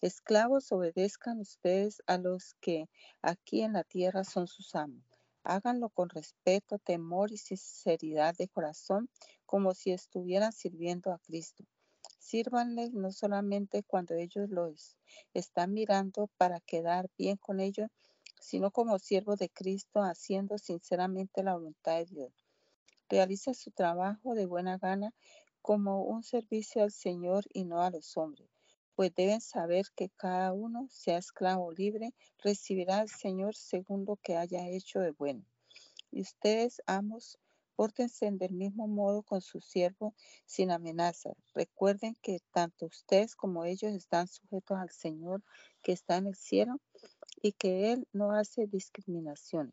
[0.00, 2.88] Esclavos, obedezcan ustedes a los que
[3.20, 5.04] aquí en la tierra son sus amos.
[5.44, 9.10] Háganlo con respeto, temor y sinceridad de corazón,
[9.44, 11.66] como si estuvieran sirviendo a Cristo.
[12.22, 14.96] Sírvanles no solamente cuando ellos los
[15.34, 17.90] están mirando para quedar bien con ellos,
[18.40, 22.32] sino como siervo de Cristo, haciendo sinceramente la voluntad de Dios.
[23.08, 25.12] Realiza su trabajo de buena gana
[25.62, 28.48] como un servicio al Señor y no a los hombres,
[28.94, 34.36] pues deben saber que cada uno, sea esclavo libre, recibirá al Señor según lo que
[34.36, 35.44] haya hecho de bueno.
[36.12, 37.36] Y ustedes, amos,
[37.82, 40.14] pórtense del mismo modo con su siervo
[40.46, 41.32] sin amenaza.
[41.52, 45.42] Recuerden que tanto ustedes como ellos están sujetos al Señor
[45.82, 46.76] que está en el cielo
[47.42, 49.72] y que Él no hace discriminación.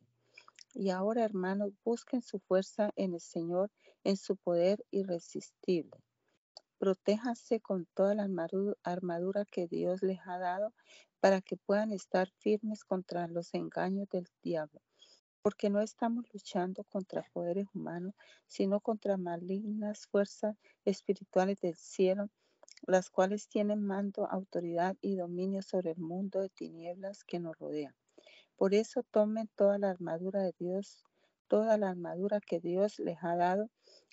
[0.74, 3.70] Y ahora, hermanos, busquen su fuerza en el Señor,
[4.04, 5.96] en su poder irresistible.
[6.80, 8.28] Protéjanse con toda la
[8.82, 10.74] armadura que Dios les ha dado
[11.20, 14.82] para que puedan estar firmes contra los engaños del diablo.
[15.50, 18.14] Porque no estamos luchando contra poderes humanos,
[18.46, 22.30] sino contra malignas fuerzas espirituales del cielo
[22.86, 27.96] las cuales tienen mando, autoridad y dominio sobre el mundo de tinieblas que nos rodea.
[28.58, 31.04] Por eso tomen toda la armadura de Dios,
[31.48, 33.72] toda la armadura que Dios les ha dado,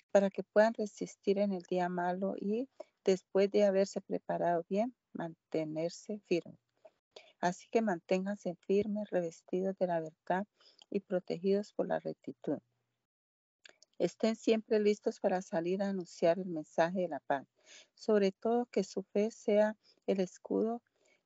[0.09, 2.67] para que puedan resistir en el día malo y,
[3.05, 6.66] después de haberse preparado bien, mantenerse firmes.
[7.39, 10.47] Así que manténganse firmes, revestidos de la verdad
[10.89, 12.59] y protegidos por la rectitud.
[13.99, 17.47] Estén siempre listos para salir a anunciar el mensaje de la paz.
[17.95, 19.75] Sobre todo que su fe sea
[20.05, 20.81] el escudo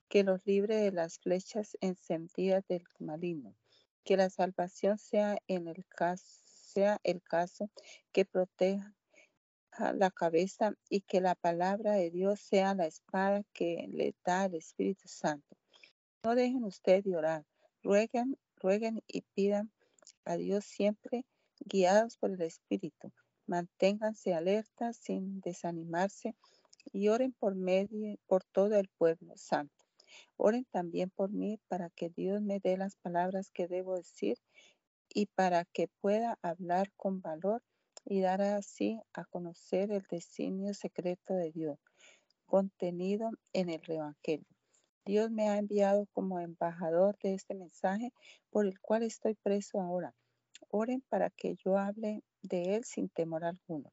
[0.07, 3.55] que los libre de las flechas encendidas del maligno.
[4.03, 6.26] Que la salvación sea, en el caso,
[6.74, 7.70] sea el caso
[8.12, 8.95] que proteja
[9.93, 14.55] la cabeza y que la palabra de Dios sea la espada que le da el
[14.55, 15.61] Espíritu Santo.
[16.24, 17.45] No dejen ustedes de orar,
[17.82, 19.72] rueguen, rueguen y pidan
[20.24, 21.26] a Dios siempre
[21.65, 23.11] guiados por el Espíritu.
[23.47, 26.36] Manténganse alertas sin desanimarse
[26.93, 29.84] y oren por medio por todo el pueblo santo.
[30.38, 34.38] Oren también por mí para que Dios me dé las palabras que debo decir
[35.09, 37.63] y para que pueda hablar con valor
[38.05, 41.80] y dar así a conocer el designio secreto de Dios
[42.45, 44.61] contenido en el Evangelio.
[45.06, 48.14] Dios me ha enviado como embajador de este mensaje
[48.49, 50.16] por el cual estoy preso ahora
[50.74, 53.91] Oren para que yo hable de él sin temor alguno.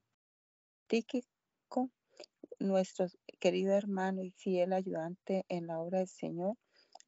[0.87, 1.91] Tíquico,
[2.61, 3.07] nuestro
[3.41, 6.57] querido hermano y fiel ayudante en la obra del Señor,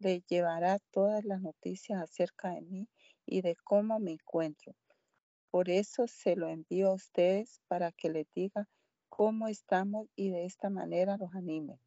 [0.01, 2.89] le llevará todas las noticias acerca de mí
[3.27, 4.75] y de cómo me encuentro.
[5.51, 8.69] Por eso se lo envío a ustedes para que les diga
[9.09, 11.79] cómo estamos y de esta manera los anime.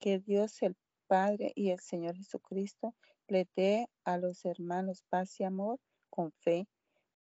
[0.00, 0.76] Que Dios el
[1.10, 2.94] Padre y el Señor Jesucristo
[3.26, 6.68] le dé a los hermanos paz y amor con fe,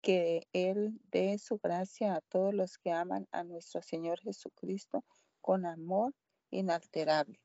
[0.03, 5.03] que Él dé su gracia a todos los que aman a nuestro Señor Jesucristo
[5.41, 6.15] con amor
[6.51, 7.41] inalterable.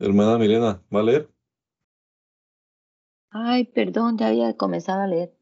[0.00, 1.28] Hermana Milena, ¿va a leer?
[3.30, 5.34] Ay, perdón, ya había comenzado a leer.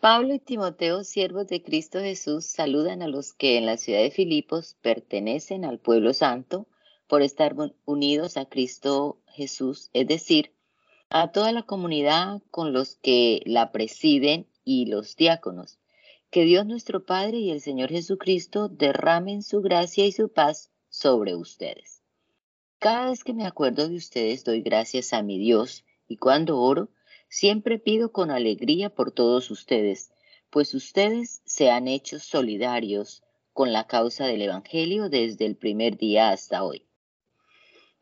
[0.00, 4.10] Pablo y Timoteo, siervos de Cristo Jesús, saludan a los que en la ciudad de
[4.10, 6.66] Filipos pertenecen al pueblo santo
[7.06, 10.52] por estar unidos a Cristo Jesús, es decir,
[11.08, 15.78] a toda la comunidad con los que la presiden y los diáconos.
[16.30, 21.36] Que Dios nuestro Padre y el Señor Jesucristo derramen su gracia y su paz sobre
[21.36, 22.03] ustedes.
[22.84, 26.90] Cada vez que me acuerdo de ustedes doy gracias a mi Dios y cuando oro
[27.30, 30.12] siempre pido con alegría por todos ustedes,
[30.50, 33.22] pues ustedes se han hecho solidarios
[33.54, 36.84] con la causa del Evangelio desde el primer día hasta hoy.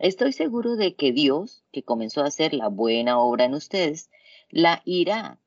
[0.00, 4.10] Estoy seguro de que Dios, que comenzó a hacer la buena obra en ustedes,
[4.50, 5.38] la irá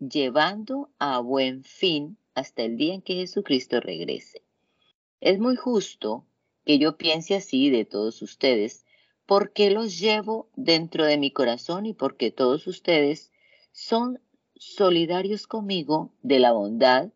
[0.00, 4.40] llevando a buen fin hasta el día en que Jesucristo regrese.
[5.20, 6.24] Es muy justo
[6.68, 8.84] que yo piense así de todos ustedes,
[9.24, 13.32] porque los llevo dentro de mi corazón y porque todos ustedes
[13.72, 14.20] son
[14.54, 17.08] solidarios conmigo de la bondad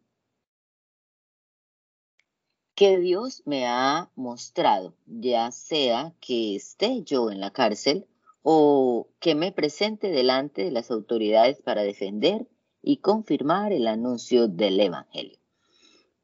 [2.74, 8.06] que Dios me ha mostrado, ya sea que esté yo en la cárcel
[8.40, 12.48] o que me presente delante de las autoridades para defender
[12.80, 15.38] y confirmar el anuncio del Evangelio.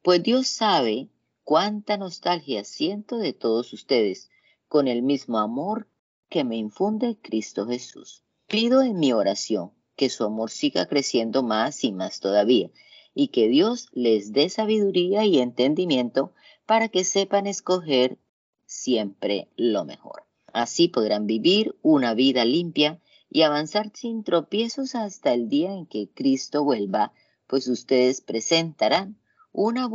[0.01, 1.09] Pues Dios sabe
[1.49, 4.29] cuánta nostalgia siento de todos ustedes
[4.67, 5.87] con el mismo amor
[6.29, 8.23] que me infunde Cristo Jesús.
[8.45, 12.69] Pido en mi oración que su amor siga creciendo más y más todavía
[13.15, 16.35] y que Dios les dé sabiduría y entendimiento
[16.67, 18.19] para que sepan escoger
[18.67, 20.25] siempre lo mejor.
[20.53, 26.11] Así podrán vivir una vida limpia y avanzar sin tropiezos hasta el día en que
[26.13, 27.11] Cristo vuelva,
[27.47, 29.19] pues ustedes presentarán
[29.51, 29.87] una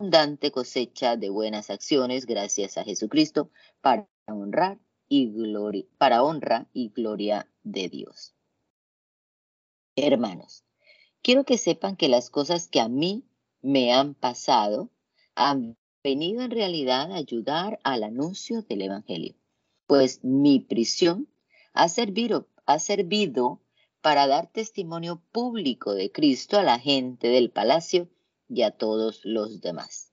[0.00, 4.78] abundante cosecha de buenas acciones gracias a Jesucristo para honrar
[5.08, 8.32] y gloria, para honra y gloria de Dios.
[9.96, 10.64] Hermanos,
[11.20, 13.24] quiero que sepan que las cosas que a mí
[13.60, 14.88] me han pasado
[15.34, 19.34] han venido en realidad a ayudar al anuncio del Evangelio,
[19.88, 21.28] pues mi prisión
[21.72, 23.60] ha servido, ha servido
[24.00, 28.08] para dar testimonio público de Cristo a la gente del palacio
[28.48, 30.12] y a todos los demás.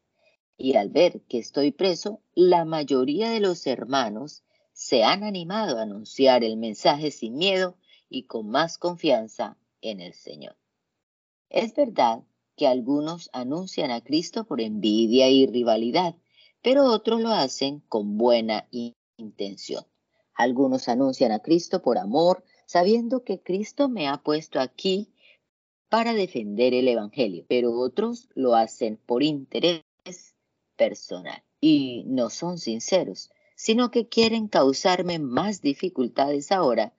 [0.57, 5.83] Y al ver que estoy preso, la mayoría de los hermanos se han animado a
[5.83, 7.77] anunciar el mensaje sin miedo
[8.09, 10.55] y con más confianza en el Señor.
[11.49, 12.23] Es verdad
[12.55, 16.15] que algunos anuncian a Cristo por envidia y rivalidad,
[16.61, 18.67] pero otros lo hacen con buena
[19.17, 19.85] intención.
[20.33, 25.13] Algunos anuncian a Cristo por amor, sabiendo que Cristo me ha puesto aquí
[25.89, 29.83] para defender el Evangelio, pero otros lo hacen por interés
[30.75, 36.93] personal y no son sinceros, sino que quieren causarme más dificultades ahora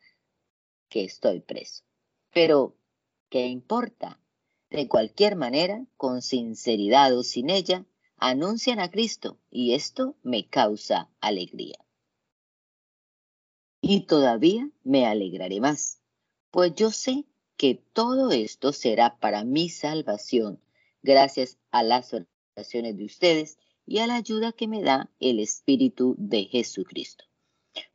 [0.88, 1.84] que estoy preso.
[2.32, 2.76] Pero,
[3.28, 4.20] ¿qué importa?
[4.70, 11.10] De cualquier manera, con sinceridad o sin ella, anuncian a Cristo y esto me causa
[11.20, 11.78] alegría.
[13.80, 16.00] Y todavía me alegraré más,
[16.50, 17.24] pues yo sé
[17.56, 20.60] que todo esto será para mi salvación,
[21.02, 22.12] gracias a las
[22.54, 27.24] oraciones de ustedes y a la ayuda que me da el Espíritu de Jesucristo.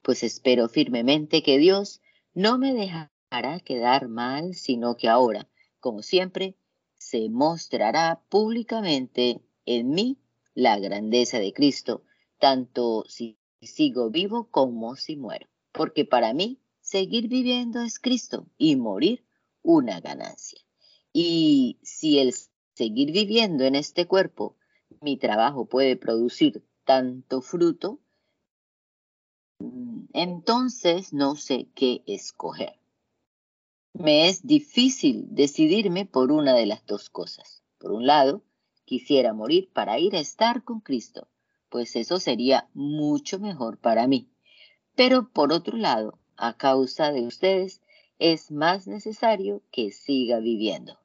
[0.01, 2.01] Pues espero firmemente que Dios
[2.33, 5.47] no me dejará quedar mal, sino que ahora,
[5.79, 6.55] como siempre,
[6.97, 10.17] se mostrará públicamente en mí
[10.53, 12.03] la grandeza de Cristo,
[12.39, 15.47] tanto si sigo vivo como si muero.
[15.71, 19.23] Porque para mí, seguir viviendo es Cristo y morir
[19.63, 20.59] una ganancia.
[21.13, 22.33] Y si el
[22.73, 24.55] seguir viviendo en este cuerpo,
[25.01, 27.99] mi trabajo puede producir tanto fruto,
[29.59, 32.79] mm, entonces no sé qué escoger.
[33.93, 37.61] Me es difícil decidirme por una de las dos cosas.
[37.77, 38.43] Por un lado,
[38.85, 41.27] quisiera morir para ir a estar con Cristo,
[41.69, 44.29] pues eso sería mucho mejor para mí.
[44.95, 47.80] Pero por otro lado, a causa de ustedes,
[48.21, 50.99] es más necesario que siga viviendo.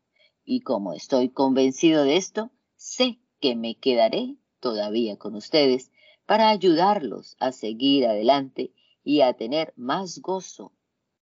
[0.45, 5.91] Y como estoy convencido de esto, sé que me quedaré todavía con ustedes
[6.27, 10.73] para ayudarlos a seguir adelante y a tener más gozo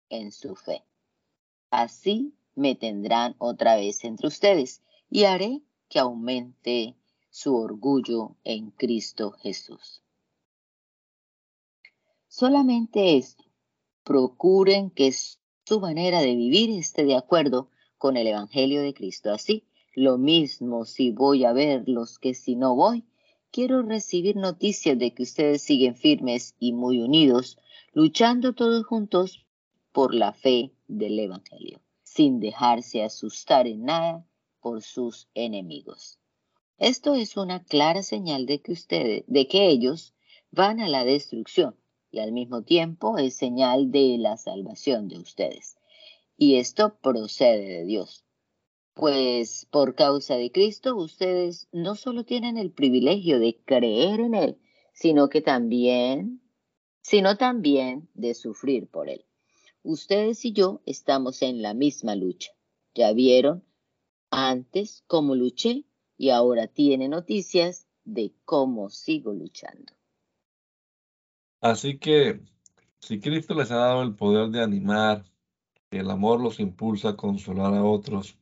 [0.09, 0.83] en su fe.
[1.69, 4.81] Así me tendrán otra vez entre ustedes
[5.11, 6.95] y haré que aumente
[7.29, 10.01] su orgullo en Cristo Jesús.
[12.27, 13.43] Solamente esto,
[14.03, 15.13] procuren que
[15.67, 19.31] su manera de vivir esté de acuerdo con el Evangelio de Cristo.
[19.31, 19.63] Así,
[19.95, 23.03] lo mismo si voy a verlos que si no voy,
[23.49, 27.57] quiero recibir noticias de que ustedes siguen firmes y muy unidos,
[27.93, 29.43] luchando todos juntos
[29.91, 34.23] por la fe del Evangelio, sin dejarse asustar en nada
[34.59, 36.19] por sus enemigos.
[36.77, 40.13] Esto es una clara señal de que ustedes, de que ellos
[40.51, 41.75] van a la destrucción
[42.15, 45.77] y al mismo tiempo es señal de la salvación de ustedes.
[46.37, 48.23] Y esto procede de Dios.
[48.93, 54.57] Pues por causa de Cristo ustedes no solo tienen el privilegio de creer en Él,
[54.93, 56.41] sino que también,
[57.01, 59.25] sino también de sufrir por Él.
[59.83, 62.53] Ustedes y yo estamos en la misma lucha.
[62.93, 63.65] Ya vieron
[64.29, 65.83] antes cómo luché
[66.17, 69.93] y ahora tiene noticias de cómo sigo luchando.
[71.65, 72.41] Así que
[72.99, 75.25] si Cristo les ha dado el poder de animar,
[75.89, 78.37] el amor los impulsa a consolar a otros,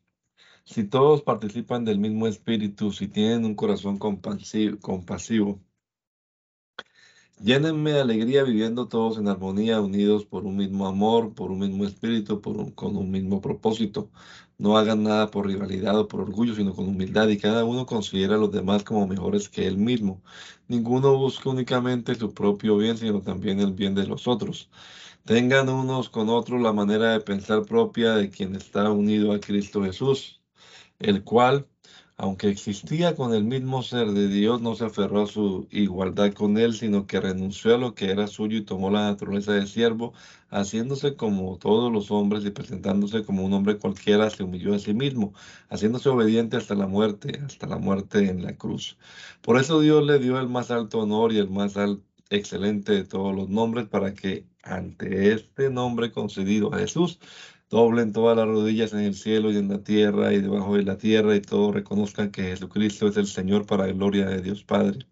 [0.65, 5.61] si todos participan del mismo espíritu, si tienen un corazón compasivo,
[7.39, 11.85] Llénenme de alegría viviendo todos en armonía, unidos por un mismo amor, por un mismo
[11.85, 14.09] espíritu, por con un mismo propósito.
[14.57, 18.35] No hagan nada por rivalidad o por orgullo, sino con humildad y cada uno considera
[18.35, 20.21] a los demás como mejores que él mismo.
[20.67, 24.69] Ninguno busca únicamente su propio bien, sino también el bien de los otros.
[25.25, 29.83] Tengan unos con otros la manera de pensar propia de quien está unido a Cristo
[29.83, 30.41] Jesús,
[30.99, 31.67] el cual
[32.17, 36.57] aunque existía con el mismo ser de Dios, no se aferró a su igualdad con
[36.57, 40.13] él, sino que renunció a lo que era suyo y tomó la naturaleza de siervo,
[40.49, 44.93] haciéndose como todos los hombres y presentándose como un hombre cualquiera, se humilló a sí
[44.93, 45.33] mismo,
[45.69, 48.97] haciéndose obediente hasta la muerte, hasta la muerte en la cruz.
[49.41, 51.75] Por eso Dios le dio el más alto honor y el más
[52.29, 57.19] excelente de todos los nombres, para que ante este nombre concedido a Jesús,
[57.73, 60.95] doblen todas las rodillas en el cielo y en la tierra y debajo de la
[60.95, 65.07] tierra y todos reconozcan que Jesucristo es el Señor para la gloria de Dios Padre.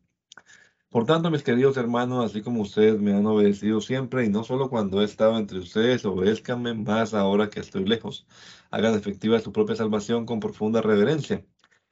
[0.90, 4.70] Por tanto, mis queridos hermanos, así como ustedes me han obedecido siempre y no solo
[4.70, 8.28] cuando he estado entre ustedes, obedézcanme más ahora que estoy lejos.
[8.70, 11.44] Hagan efectiva su propia salvación con profunda reverencia.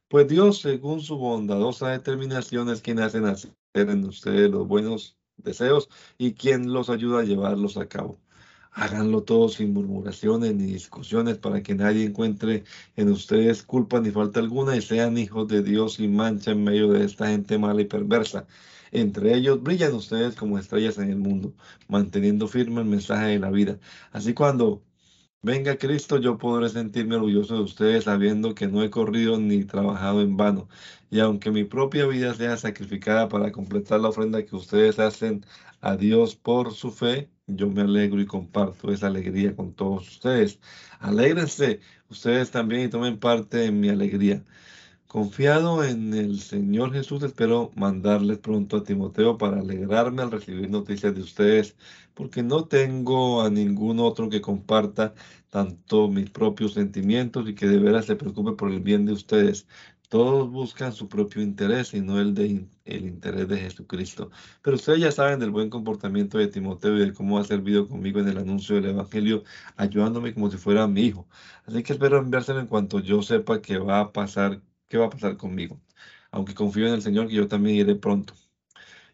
[0.07, 5.89] Pues Dios, según su bondadosa determinación, es quien hace nacer en ustedes los buenos deseos
[6.20, 8.20] y quien los ayuda a llevarlos a cabo.
[8.72, 12.63] Háganlo todo sin murmuraciones ni discusiones para que nadie encuentre
[12.95, 16.89] en ustedes culpa ni falta alguna y sean hijos de Dios sin mancha en medio
[16.89, 18.47] de esta gente mala y perversa.
[18.91, 21.53] Entre ellos brillan ustedes como estrellas en el mundo,
[21.88, 23.80] manteniendo firme el mensaje de la vida.
[24.11, 24.84] Así cuando
[25.41, 30.21] venga Cristo yo podré sentirme orgulloso de ustedes sabiendo que no he corrido ni trabajado
[30.21, 30.67] en vano.
[31.09, 35.45] Y aunque mi propia vida sea sacrificada para completar la ofrenda que ustedes hacen
[35.81, 40.59] a Dios por su fe, yo me alegro y comparto esa alegría con todos ustedes.
[40.99, 41.79] Alégrense
[42.09, 44.43] ustedes también y tomen parte en mi alegría.
[45.10, 51.16] Confiado en el Señor Jesús, espero mandarles pronto a Timoteo para alegrarme al recibir noticias
[51.16, 51.76] de ustedes,
[52.14, 55.16] porque no tengo a ningún otro que comparta
[55.49, 59.68] tanto mis propios sentimientos y que de veras se preocupe por el bien de ustedes.
[60.10, 64.30] Todos buscan su propio interés y no el, de, el interés de Jesucristo.
[64.62, 68.20] Pero ustedes ya saben del buen comportamiento de Timoteo y de cómo ha servido conmigo
[68.20, 69.43] en el anuncio del Evangelio,
[69.76, 71.28] ayudándome como si fuera mi hijo.
[71.66, 75.09] Así que espero enviárselo en cuanto yo sepa qué va a pasar, qué va a
[75.09, 75.79] pasar conmigo.
[76.31, 78.33] Aunque confío en el Señor que yo también iré pronto.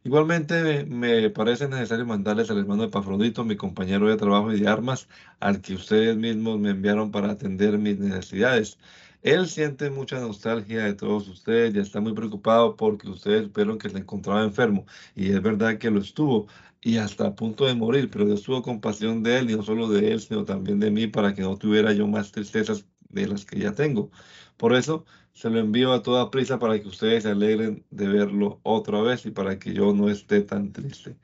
[0.04, 5.10] Igualmente me parece necesario mandarles al hermano Epafrodito, mi compañero de trabajo y de armas,
[5.40, 8.78] al que ustedes mismos me enviaron para atender mis necesidades.
[9.24, 13.90] Él siente mucha nostalgia de todos ustedes y está muy preocupado porque ustedes vieron que
[13.90, 14.86] se encontraba enfermo.
[15.16, 16.48] Y es verdad que lo estuvo
[16.82, 19.90] y hasta a punto de morir, pero Dios tuvo compasión de él y no solo
[19.90, 23.46] de él, sino también de mí para que no tuviera yo más tristezas de las
[23.46, 24.12] que ya tengo.
[24.58, 28.60] Por eso se lo envío a toda prisa para que ustedes se alegren de verlo
[28.64, 31.18] otra vez y para que yo no esté tan triste.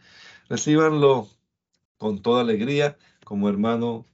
[0.49, 1.27] Recíbanlo
[1.97, 4.05] con toda alegría como hermano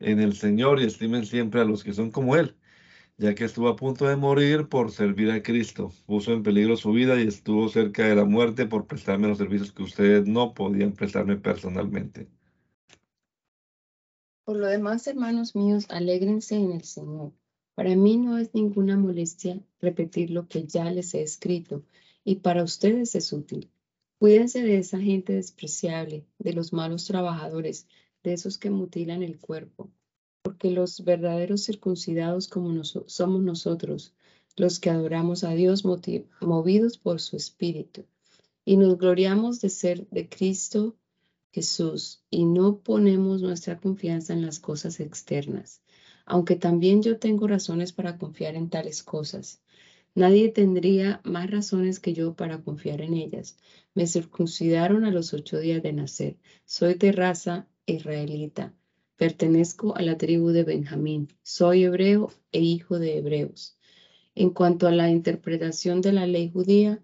[0.00, 2.56] en el Señor y estimen siempre a los que son como Él
[3.18, 5.92] ya que estuvo a punto de morir por servir a Cristo.
[6.06, 9.72] Puso en peligro su vida y estuvo cerca de la muerte por prestarme los servicios
[9.72, 12.28] que ustedes no podían prestarme personalmente.
[14.44, 17.32] Por lo demás, hermanos míos, alégrense en el Señor.
[17.78, 21.84] Para mí no es ninguna molestia repetir lo que ya les he escrito
[22.24, 23.70] y para ustedes es útil.
[24.18, 27.86] Cuídense de esa gente despreciable, de los malos trabajadores,
[28.24, 29.92] de esos que mutilan el cuerpo,
[30.42, 34.12] porque los verdaderos circuncidados como somos nosotros,
[34.56, 38.06] los que adoramos a Dios movidos por su Espíritu,
[38.64, 40.96] y nos gloriamos de ser de Cristo
[41.52, 45.80] Jesús y no ponemos nuestra confianza en las cosas externas,
[46.28, 49.60] aunque también yo tengo razones para confiar en tales cosas.
[50.14, 53.56] Nadie tendría más razones que yo para confiar en ellas.
[53.94, 56.36] Me circuncidaron a los ocho días de nacer.
[56.64, 58.74] Soy de raza israelita.
[59.16, 61.28] Pertenezco a la tribu de Benjamín.
[61.42, 63.78] Soy hebreo e hijo de hebreos.
[64.34, 67.00] En cuanto a la interpretación de la ley judía,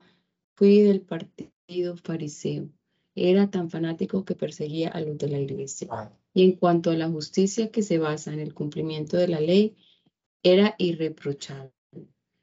[0.55, 2.69] fui del partido fariseo.
[3.15, 5.89] Era tan fanático que perseguía a los de la iglesia.
[6.35, 9.77] Y en cuanto a la justicia que se basa en el cumplimiento de la ley,
[10.43, 11.73] era irreprochable.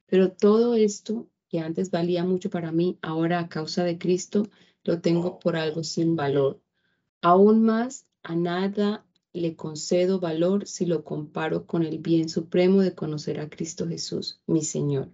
[0.07, 4.47] Pero todo esto que antes valía mucho para mí, ahora a causa de Cristo,
[4.85, 6.61] lo tengo por algo sin valor.
[7.21, 12.95] Aún más, a nada le concedo valor si lo comparo con el bien supremo de
[12.95, 15.09] conocer a Cristo Jesús, mi Señor.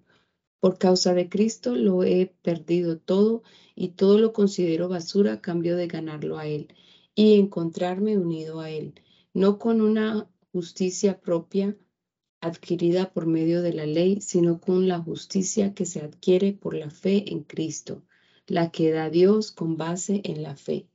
[0.59, 3.41] Por causa de Cristo lo he perdido todo
[3.75, 6.67] y todo lo considero basura a cambio de ganarlo a Él
[7.17, 8.93] y encontrarme unido a Él,
[9.33, 11.75] no con una justicia propia
[12.41, 16.91] adquirida por medio de la ley, sino con la justicia que se adquiere por la
[16.91, 18.03] fe en Cristo,
[18.45, 20.85] la que da Dios con base en la fe.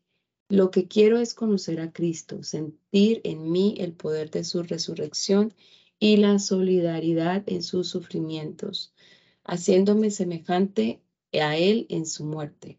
[0.49, 5.53] Lo que quiero es conocer a Cristo, sentir en mí el poder de su resurrección
[5.99, 8.95] y la solidaridad en sus sufrimientos,
[9.43, 11.03] haciéndome semejante
[11.33, 12.79] a Él en su muerte.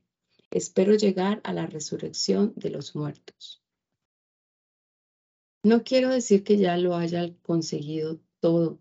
[0.54, 3.64] Espero llegar a la resurrección de los muertos.
[5.64, 8.80] No quiero decir que ya lo haya conseguido todo,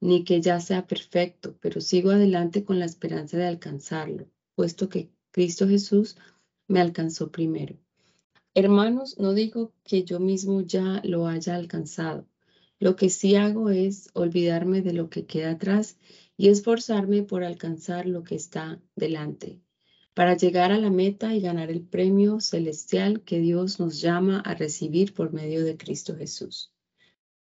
[0.00, 5.12] ni que ya sea perfecto, pero sigo adelante con la esperanza de alcanzarlo, puesto que
[5.30, 6.16] Cristo Jesús
[6.66, 7.78] me alcanzó primero.
[8.52, 12.26] Hermanos, no digo que yo mismo ya lo haya alcanzado.
[12.80, 15.98] Lo que sí hago es olvidarme de lo que queda atrás
[16.36, 19.61] y esforzarme por alcanzar lo que está delante,
[20.14, 24.54] para llegar a la meta y ganar el premio celestial que Dios nos llama a
[24.54, 26.72] recibir por medio de Cristo Jesús.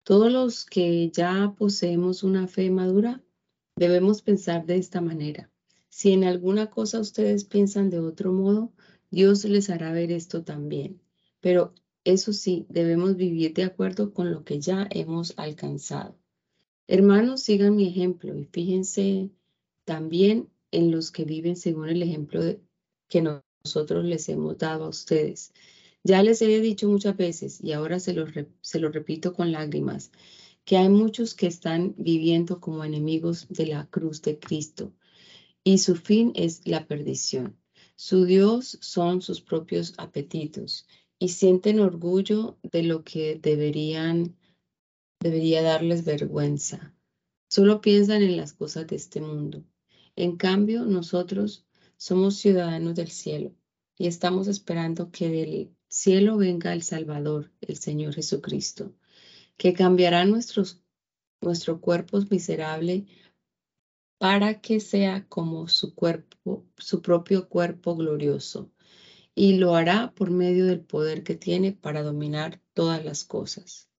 [0.03, 3.21] Todos los que ya poseemos una fe madura,
[3.75, 5.49] debemos pensar de esta manera.
[5.89, 8.73] Si en alguna cosa ustedes piensan de otro modo,
[9.11, 11.01] Dios les hará ver esto también.
[11.39, 16.17] Pero eso sí, debemos vivir de acuerdo con lo que ya hemos alcanzado.
[16.87, 19.31] Hermanos, sigan mi ejemplo y fíjense
[19.85, 22.41] también en los que viven según el ejemplo
[23.07, 25.53] que nosotros les hemos dado a ustedes.
[26.03, 28.25] Ya les he dicho muchas veces y ahora se lo,
[28.89, 30.11] repito con lágrimas,
[30.65, 34.91] que hay muchos que están viviendo como enemigos de la cruz de Cristo
[35.63, 37.57] y su fin es la perdición.
[37.95, 40.87] Su Dios son sus propios apetitos
[41.19, 44.35] y sienten orgullo de lo que deberían,
[45.21, 46.93] debería darles vergüenza.
[47.49, 49.63] Solo piensan en las cosas de este mundo.
[50.15, 51.65] En cambio, nosotros
[51.97, 53.55] somos ciudadanos del cielo
[53.97, 58.93] y estamos esperando que del cielo venga el Salvador, el Señor Jesucristo,
[59.57, 60.81] que cambiará nuestros,
[61.41, 63.05] nuestro cuerpo miserable
[64.17, 68.71] para que sea como su cuerpo, su propio cuerpo glorioso,
[69.35, 73.89] y lo hará por medio del poder que tiene para dominar todas las cosas.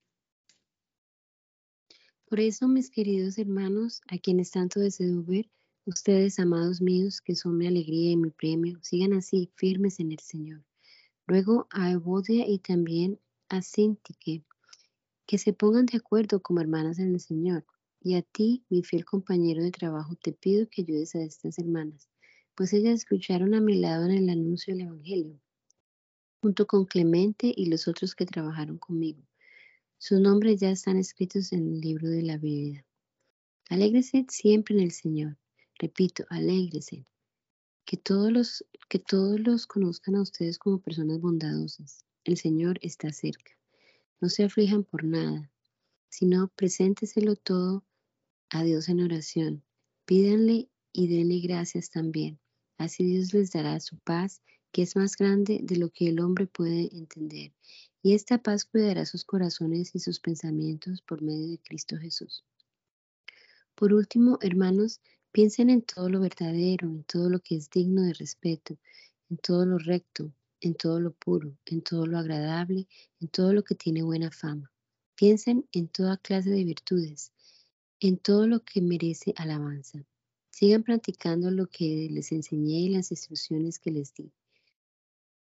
[2.27, 5.51] Por eso, mis queridos hermanos, a quienes tanto deseo ver,
[5.87, 10.19] ustedes, amados míos, que son mi alegría y mi premio, sigan así, firmes en el
[10.21, 10.65] Señor.
[11.27, 13.19] Luego a Evodia y también
[13.49, 14.45] a Sintique,
[15.27, 17.65] que se pongan de acuerdo como hermanas en el Señor.
[18.01, 22.09] Y a ti, mi fiel compañero de trabajo, te pido que ayudes a estas hermanas,
[22.55, 25.41] pues ellas escucharon a mi lado en el anuncio del Evangelio,
[26.43, 29.23] junto con Clemente y los otros que trabajaron conmigo.
[29.97, 32.85] Sus nombres ya están escritos en el libro de la vida.
[33.71, 35.39] Alégrese siempre en el Señor.
[35.85, 37.05] Repito, alégrese
[37.85, 42.07] que todos los que todos los conozcan a ustedes como personas bondadosas.
[42.25, 43.53] El Señor está cerca.
[44.19, 45.51] No se aflijan por nada,
[46.09, 47.85] sino presénteselo todo
[48.49, 49.63] a Dios en oración.
[50.07, 52.41] Pídanle y denle gracias también.
[52.79, 54.41] Así Dios les dará su paz,
[54.73, 57.53] que es más grande de lo que el hombre puede entender.
[58.01, 62.43] Y esta paz cuidará sus corazones y sus pensamientos por medio de Cristo Jesús.
[63.75, 65.03] Por último, hermanos,
[65.35, 68.79] Piensen en todo lo verdadero, en todo lo que es digno de respeto,
[69.29, 72.87] en todo lo recto, en todo lo puro, en todo lo agradable,
[73.19, 74.71] en todo lo que tiene buena fama.
[75.17, 77.33] Piensen en toda clase de virtudes,
[77.99, 80.07] en todo lo que merece alabanza.
[80.51, 84.31] Sigan practicando lo que les enseñé y las instrucciones que les di.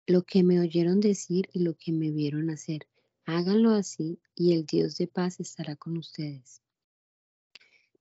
[0.06, 2.88] lo que me oyeron decir y lo que me vieron hacer.
[3.26, 6.62] Háganlo así y el Dios de paz estará con ustedes.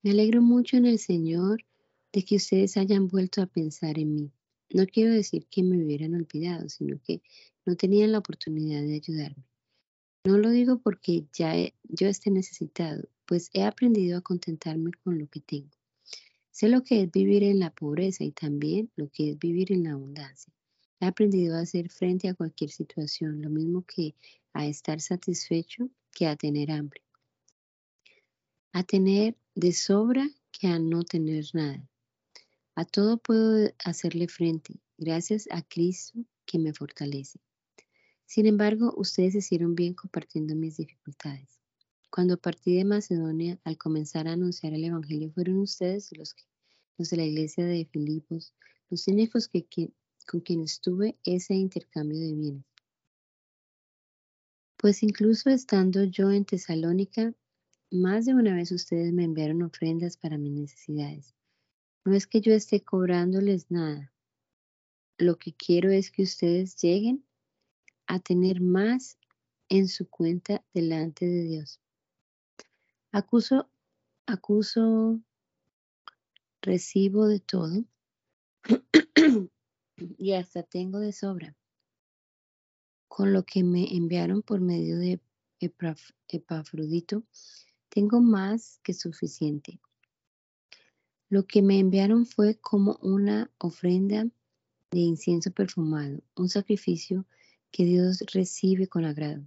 [0.01, 1.65] Me alegro mucho en el Señor
[2.13, 4.31] de que ustedes hayan vuelto a pensar en mí.
[4.69, 7.21] No quiero decir que me hubieran olvidado, sino que
[7.65, 9.43] no tenían la oportunidad de ayudarme.
[10.25, 11.53] No lo digo porque ya
[11.83, 15.71] yo esté necesitado, pues he aprendido a contentarme con lo que tengo.
[16.51, 19.83] Sé lo que es vivir en la pobreza y también lo que es vivir en
[19.83, 20.53] la abundancia.
[20.99, 24.15] He aprendido a hacer frente a cualquier situación, lo mismo que
[24.53, 27.01] a estar satisfecho que a tener hambre.
[28.71, 31.89] A tener de sobra que a no tener nada.
[32.75, 37.39] A todo puedo hacerle frente, gracias a Cristo que me fortalece.
[38.25, 41.59] Sin embargo, ustedes hicieron bien compartiendo mis dificultades.
[42.09, 46.35] Cuando partí de Macedonia, al comenzar a anunciar el Evangelio, fueron ustedes los,
[46.97, 48.55] de la iglesia de Filipos,
[48.89, 49.67] los únicos que,
[50.27, 52.65] con quienes tuve ese intercambio de bienes.
[54.77, 57.33] Pues incluso estando yo en Tesalónica,
[57.91, 61.35] más de una vez ustedes me enviaron ofrendas para mis necesidades.
[62.05, 64.11] No es que yo esté cobrándoles nada.
[65.17, 67.25] Lo que quiero es que ustedes lleguen
[68.07, 69.17] a tener más
[69.69, 71.79] en su cuenta delante de Dios.
[73.11, 73.69] Acuso,
[74.25, 75.21] acuso,
[76.61, 77.85] recibo de todo
[79.95, 81.55] y hasta tengo de sobra.
[83.07, 85.21] Con lo que me enviaron por medio de
[86.27, 87.23] Epafrodito,
[87.89, 89.79] tengo más que suficiente.
[91.33, 94.27] Lo que me enviaron fue como una ofrenda
[94.91, 97.25] de incienso perfumado, un sacrificio
[97.71, 99.41] que Dios recibe con agrado.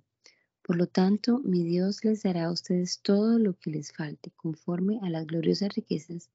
[0.62, 4.98] Por lo tanto, mi Dios les dará a ustedes todo lo que les falte, conforme
[5.00, 6.28] a las gloriosas riquezas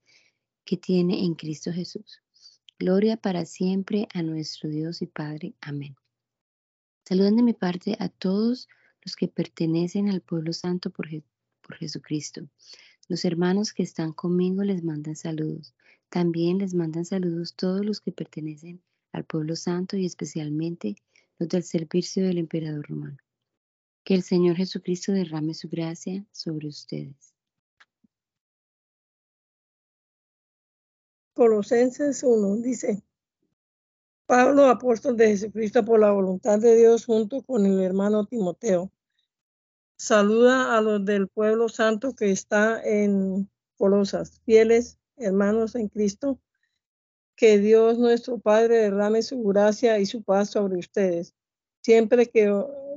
[0.64, 2.22] que tiene en Cristo Jesús.
[2.80, 5.54] Gloria para siempre a nuestro Dios y Padre.
[5.60, 5.98] Amén.
[7.04, 8.70] Saludan de mi parte a todos
[9.02, 11.10] los que pertenecen al pueblo santo por,
[11.60, 12.48] por Jesucristo.
[13.12, 15.76] Los hermanos que están conmigo les mandan saludos.
[16.08, 18.82] También les mandan saludos todos los que pertenecen
[19.12, 20.96] al pueblo santo y especialmente
[21.38, 23.18] los del servicio del emperador romano.
[24.06, 27.34] Que el Señor Jesucristo derrame su gracia sobre ustedes.
[31.34, 33.04] Colosenses 1 dice,
[34.26, 38.90] Pablo, apóstol de Jesucristo por la voluntad de Dios, junto con el hermano Timoteo
[40.02, 43.48] Saluda a los del pueblo santo que está en
[43.78, 46.40] Colosas, fieles hermanos en Cristo.
[47.36, 51.36] Que Dios nuestro Padre derrame su gracia y su paz sobre ustedes.
[51.84, 52.52] Siempre que,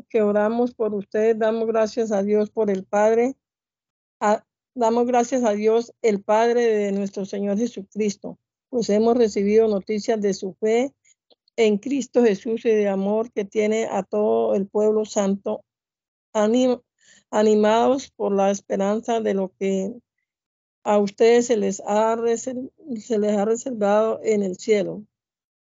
[0.08, 3.36] que oramos por ustedes, damos gracias a Dios por el Padre.
[4.74, 8.38] damos gracias a Dios, el Padre de nuestro Señor Jesucristo,
[8.70, 10.94] pues hemos recibido noticias de su fe
[11.56, 15.66] en Cristo Jesús y de amor que tiene a todo el pueblo santo
[17.34, 19.92] animados por la esperanza de lo que
[20.84, 25.02] a ustedes se les ha, se les ha reservado en el cielo.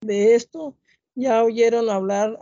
[0.00, 0.76] De esto
[1.14, 2.38] ya oyeron hablar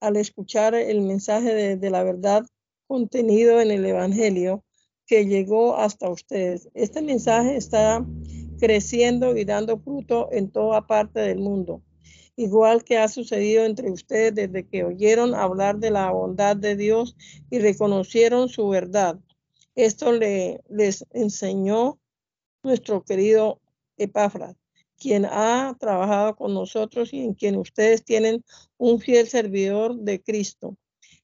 [0.00, 2.44] al escuchar el mensaje de, de la verdad
[2.88, 4.64] contenido en el Evangelio
[5.06, 6.68] que llegó hasta ustedes.
[6.74, 8.04] Este mensaje está
[8.58, 11.82] creciendo y dando fruto en toda parte del mundo
[12.36, 17.16] igual que ha sucedido entre ustedes desde que oyeron hablar de la bondad de Dios
[17.50, 19.18] y reconocieron su verdad.
[19.74, 21.98] Esto le, les enseñó
[22.62, 23.60] nuestro querido
[23.96, 24.56] Epafras,
[24.98, 28.44] quien ha trabajado con nosotros y en quien ustedes tienen
[28.76, 30.76] un fiel servidor de Cristo.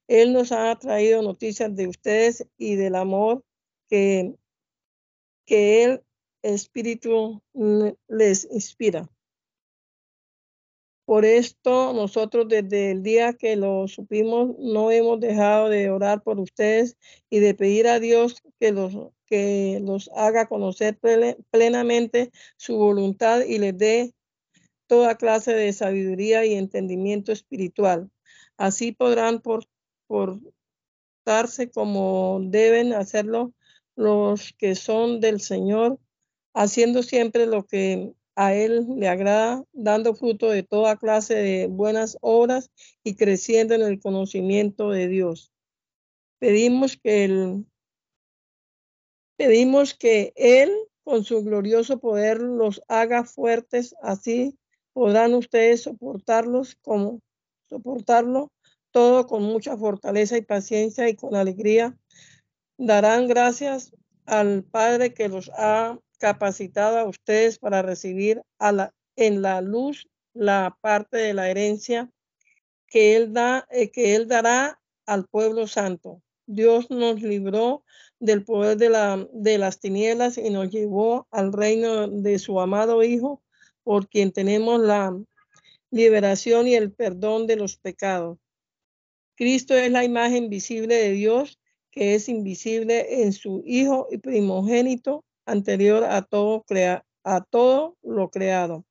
[0.08, 3.44] Él nos ha traído noticias de ustedes y del amor
[3.88, 4.34] que,
[5.44, 6.02] que el
[6.42, 7.42] Espíritu
[8.08, 9.08] les inspira.
[11.06, 16.40] Por esto nosotros desde el día que lo supimos no hemos dejado de orar por
[16.40, 16.96] ustedes
[17.30, 18.92] y de pedir a Dios que los,
[19.24, 20.98] que los haga conocer
[21.50, 24.14] plenamente su voluntad y les dé
[24.88, 28.10] toda clase de sabiduría y entendimiento espiritual.
[28.56, 29.40] Así podrán
[30.08, 33.52] portarse como deben hacerlo
[33.94, 36.00] los que son del Señor,
[36.52, 42.18] haciendo siempre lo que a Él le agrada, dando fruto de toda clase de buenas
[42.20, 42.70] obras
[43.02, 45.52] y creciendo en el conocimiento de Dios.
[46.38, 47.66] Pedimos que Él,
[49.36, 50.70] pedimos que Él,
[51.02, 54.58] con su glorioso poder, los haga fuertes, así
[54.92, 57.20] podrán ustedes soportarlos como
[57.68, 58.52] soportarlo
[58.90, 61.98] todo con mucha fortaleza y paciencia y con alegría.
[62.78, 68.42] Darán gracias al Padre que los ha capacitado a ustedes para recibir
[69.16, 72.10] en la luz la parte de la herencia
[72.86, 76.22] que él, da, eh, que él dará al pueblo santo.
[76.46, 77.84] Dios nos libró
[78.20, 83.42] del poder de las tinieblas y nos llevó al reino de su amado Hijo,
[83.82, 85.16] por quien tenemos la
[85.90, 88.38] liberación y el perdón de los pecados.
[89.34, 91.58] Cristo es la imagen visible de Dios,
[91.90, 98.30] que es invisible en su Hijo y primogénito anterior a todo, crea, a todo lo
[98.30, 98.84] creado.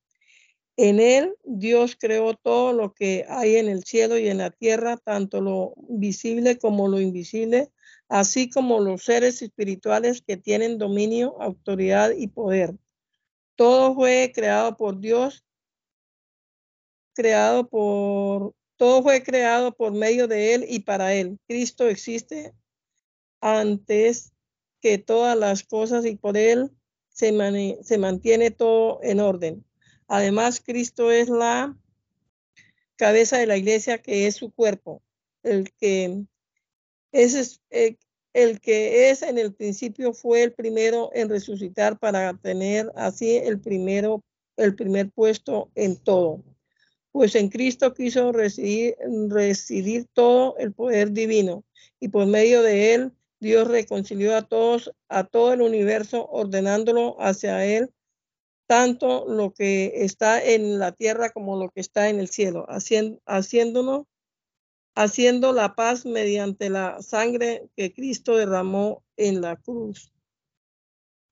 [0.78, 4.98] En él Dios creó todo lo que hay en el cielo y en la tierra,
[4.98, 7.72] tanto lo visible como lo invisible,
[8.10, 12.76] así como los seres espirituales que tienen dominio, autoridad y poder.
[13.56, 15.46] Todo fue creado por Dios,
[17.14, 21.40] creado por, todo fue creado por medio de Él y para Él.
[21.48, 22.54] Cristo existe
[23.40, 24.35] antes
[24.86, 26.70] que todas las cosas y por Él
[27.10, 29.66] se, mantiene todo en orden.
[30.08, 31.76] Además, Cristo es la
[32.96, 35.02] cabeza de la iglesia que es su cuerpo,
[35.42, 36.24] el que
[37.12, 37.98] es, eh,
[38.34, 43.60] el que es en el principio fue el primero en resucitar para tener así el
[43.60, 44.24] primero
[44.56, 46.44] el primer puesto en todo.
[47.12, 48.98] Pues en Cristo quiso residir,
[49.30, 51.64] residir todo el poder divino
[52.00, 57.66] y por medio de él Dios reconcilió a todos, a todo el universo, ordenándolo hacia
[57.66, 57.92] él
[58.68, 63.22] tanto lo que está en la tierra como lo que está en el cielo, haciendo,
[63.26, 64.06] haciéndonos,
[64.96, 70.12] haciendo la paz mediante la sangre que Cristo derramó en la cruz.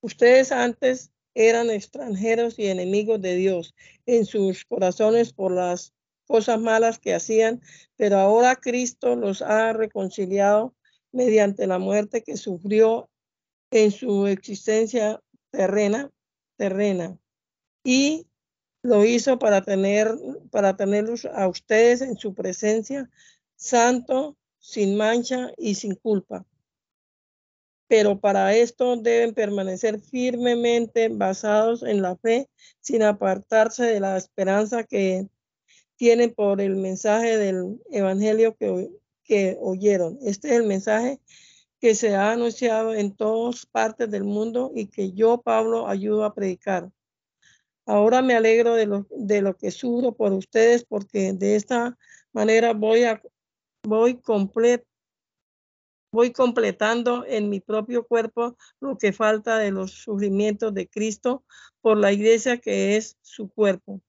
[0.01, 3.73] Ustedes antes eran extranjeros y enemigos de Dios
[4.05, 5.93] en sus corazones por las
[6.27, 7.61] cosas malas que hacían,
[7.95, 10.75] pero ahora Cristo los ha reconciliado
[11.13, 13.09] mediante la muerte que sufrió
[13.71, 16.11] en su existencia terrena,
[16.57, 17.17] terrena
[17.83, 18.27] y
[18.81, 20.13] lo hizo para tener
[20.51, 23.09] para tenerlos a ustedes en su presencia
[23.55, 26.45] santo, sin mancha y sin culpa.
[27.87, 32.49] Pero para esto deben permanecer firmemente basados en la fe,
[32.81, 35.27] sin apartarse de la esperanza que
[35.95, 38.89] tienen por el mensaje del evangelio que,
[39.23, 40.17] que oyeron.
[40.21, 41.19] Este es el mensaje
[41.79, 46.33] que se ha anunciado en todas partes del mundo y que yo, Pablo, ayudo a
[46.33, 46.89] predicar.
[47.85, 51.97] Ahora me alegro de lo, de lo que sufro por ustedes porque de esta
[52.31, 53.21] manera voy a
[53.83, 54.85] voy complet,
[56.11, 61.43] voy completando en mi propio cuerpo lo que falta de los sufrimientos de Cristo
[61.81, 64.01] por la iglesia que es su cuerpo.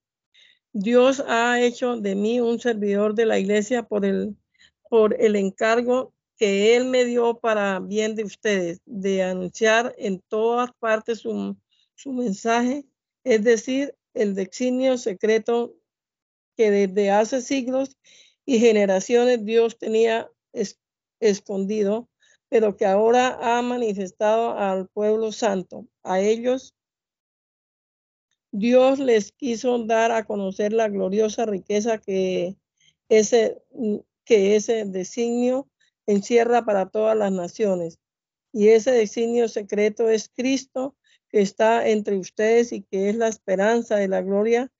[0.72, 4.36] Dios ha hecho de mí un servidor de la iglesia por el,
[4.94, 10.70] por el encargo que Él me dio para bien de ustedes, de anunciar en todas
[10.78, 11.56] partes su,
[12.12, 12.84] mensaje
[13.24, 15.74] es decir, el designio secreto
[16.56, 17.96] que desde hace siglos
[18.46, 20.30] y generaciones Dios tenía
[21.18, 22.08] escondido,
[22.48, 25.88] pero que ahora ha manifestado al pueblo santo.
[26.04, 26.72] A ellos
[28.52, 32.54] Dios les quiso dar a conocer la gloriosa riqueza que
[33.08, 33.60] ese,
[34.24, 35.68] que ese designio
[36.06, 37.98] encierra para todas las naciones.
[38.52, 40.96] Y ese designio secreto es Cristo,
[41.28, 44.70] que está entre ustedes y que es la esperanza de la gloria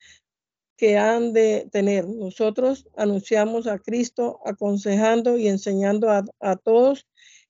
[0.77, 2.07] que han de tener.
[2.09, 7.07] Nosotros anunciamos a Cristo, aconsejando y enseñando a, todos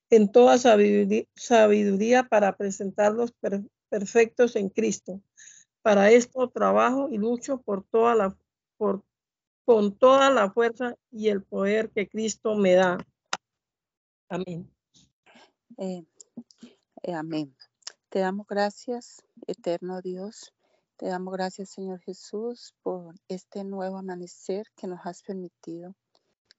[0.09, 3.33] en toda sabiduría, para presentarlos
[3.89, 5.21] perfectos en Cristo.
[5.81, 8.37] Para esto trabajo y lucho por toda la,
[9.65, 12.97] con toda la fuerza y el poder que Cristo me da.
[14.29, 14.71] Amén.
[15.77, 16.05] Eh,
[17.03, 17.55] eh, amén.
[18.09, 20.53] Te damos gracias, eterno Dios.
[20.97, 25.95] Te damos gracias, Señor Jesús, por este nuevo amanecer que nos has permitido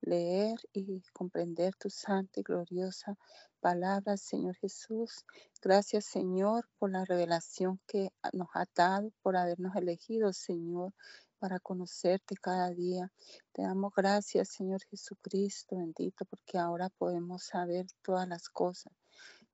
[0.03, 3.17] leer y comprender tu santa y gloriosa
[3.61, 5.25] palabra, Señor Jesús.
[5.63, 10.93] Gracias, Señor, por la revelación que nos ha dado, por habernos elegido, Señor,
[11.39, 13.11] para conocerte cada día.
[13.53, 18.93] Te damos gracias, Señor Jesucristo, bendito, porque ahora podemos saber todas las cosas.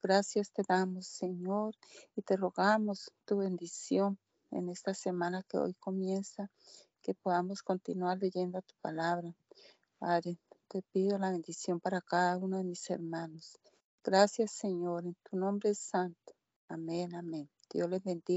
[0.02, 1.74] Gracias te damos, Señor,
[2.16, 4.18] y te rogamos tu bendición
[4.50, 6.50] en esta semana que hoy comienza,
[7.02, 9.34] que podamos continuar leyendo tu palabra.
[9.98, 10.38] Padre,
[10.68, 13.58] te pido la bendición para cada uno de mis hermanos.
[14.02, 16.34] Gracias, Señor, en tu nombre santo.
[16.68, 17.48] Amén, amén.
[17.70, 18.30] Dios les bendiga.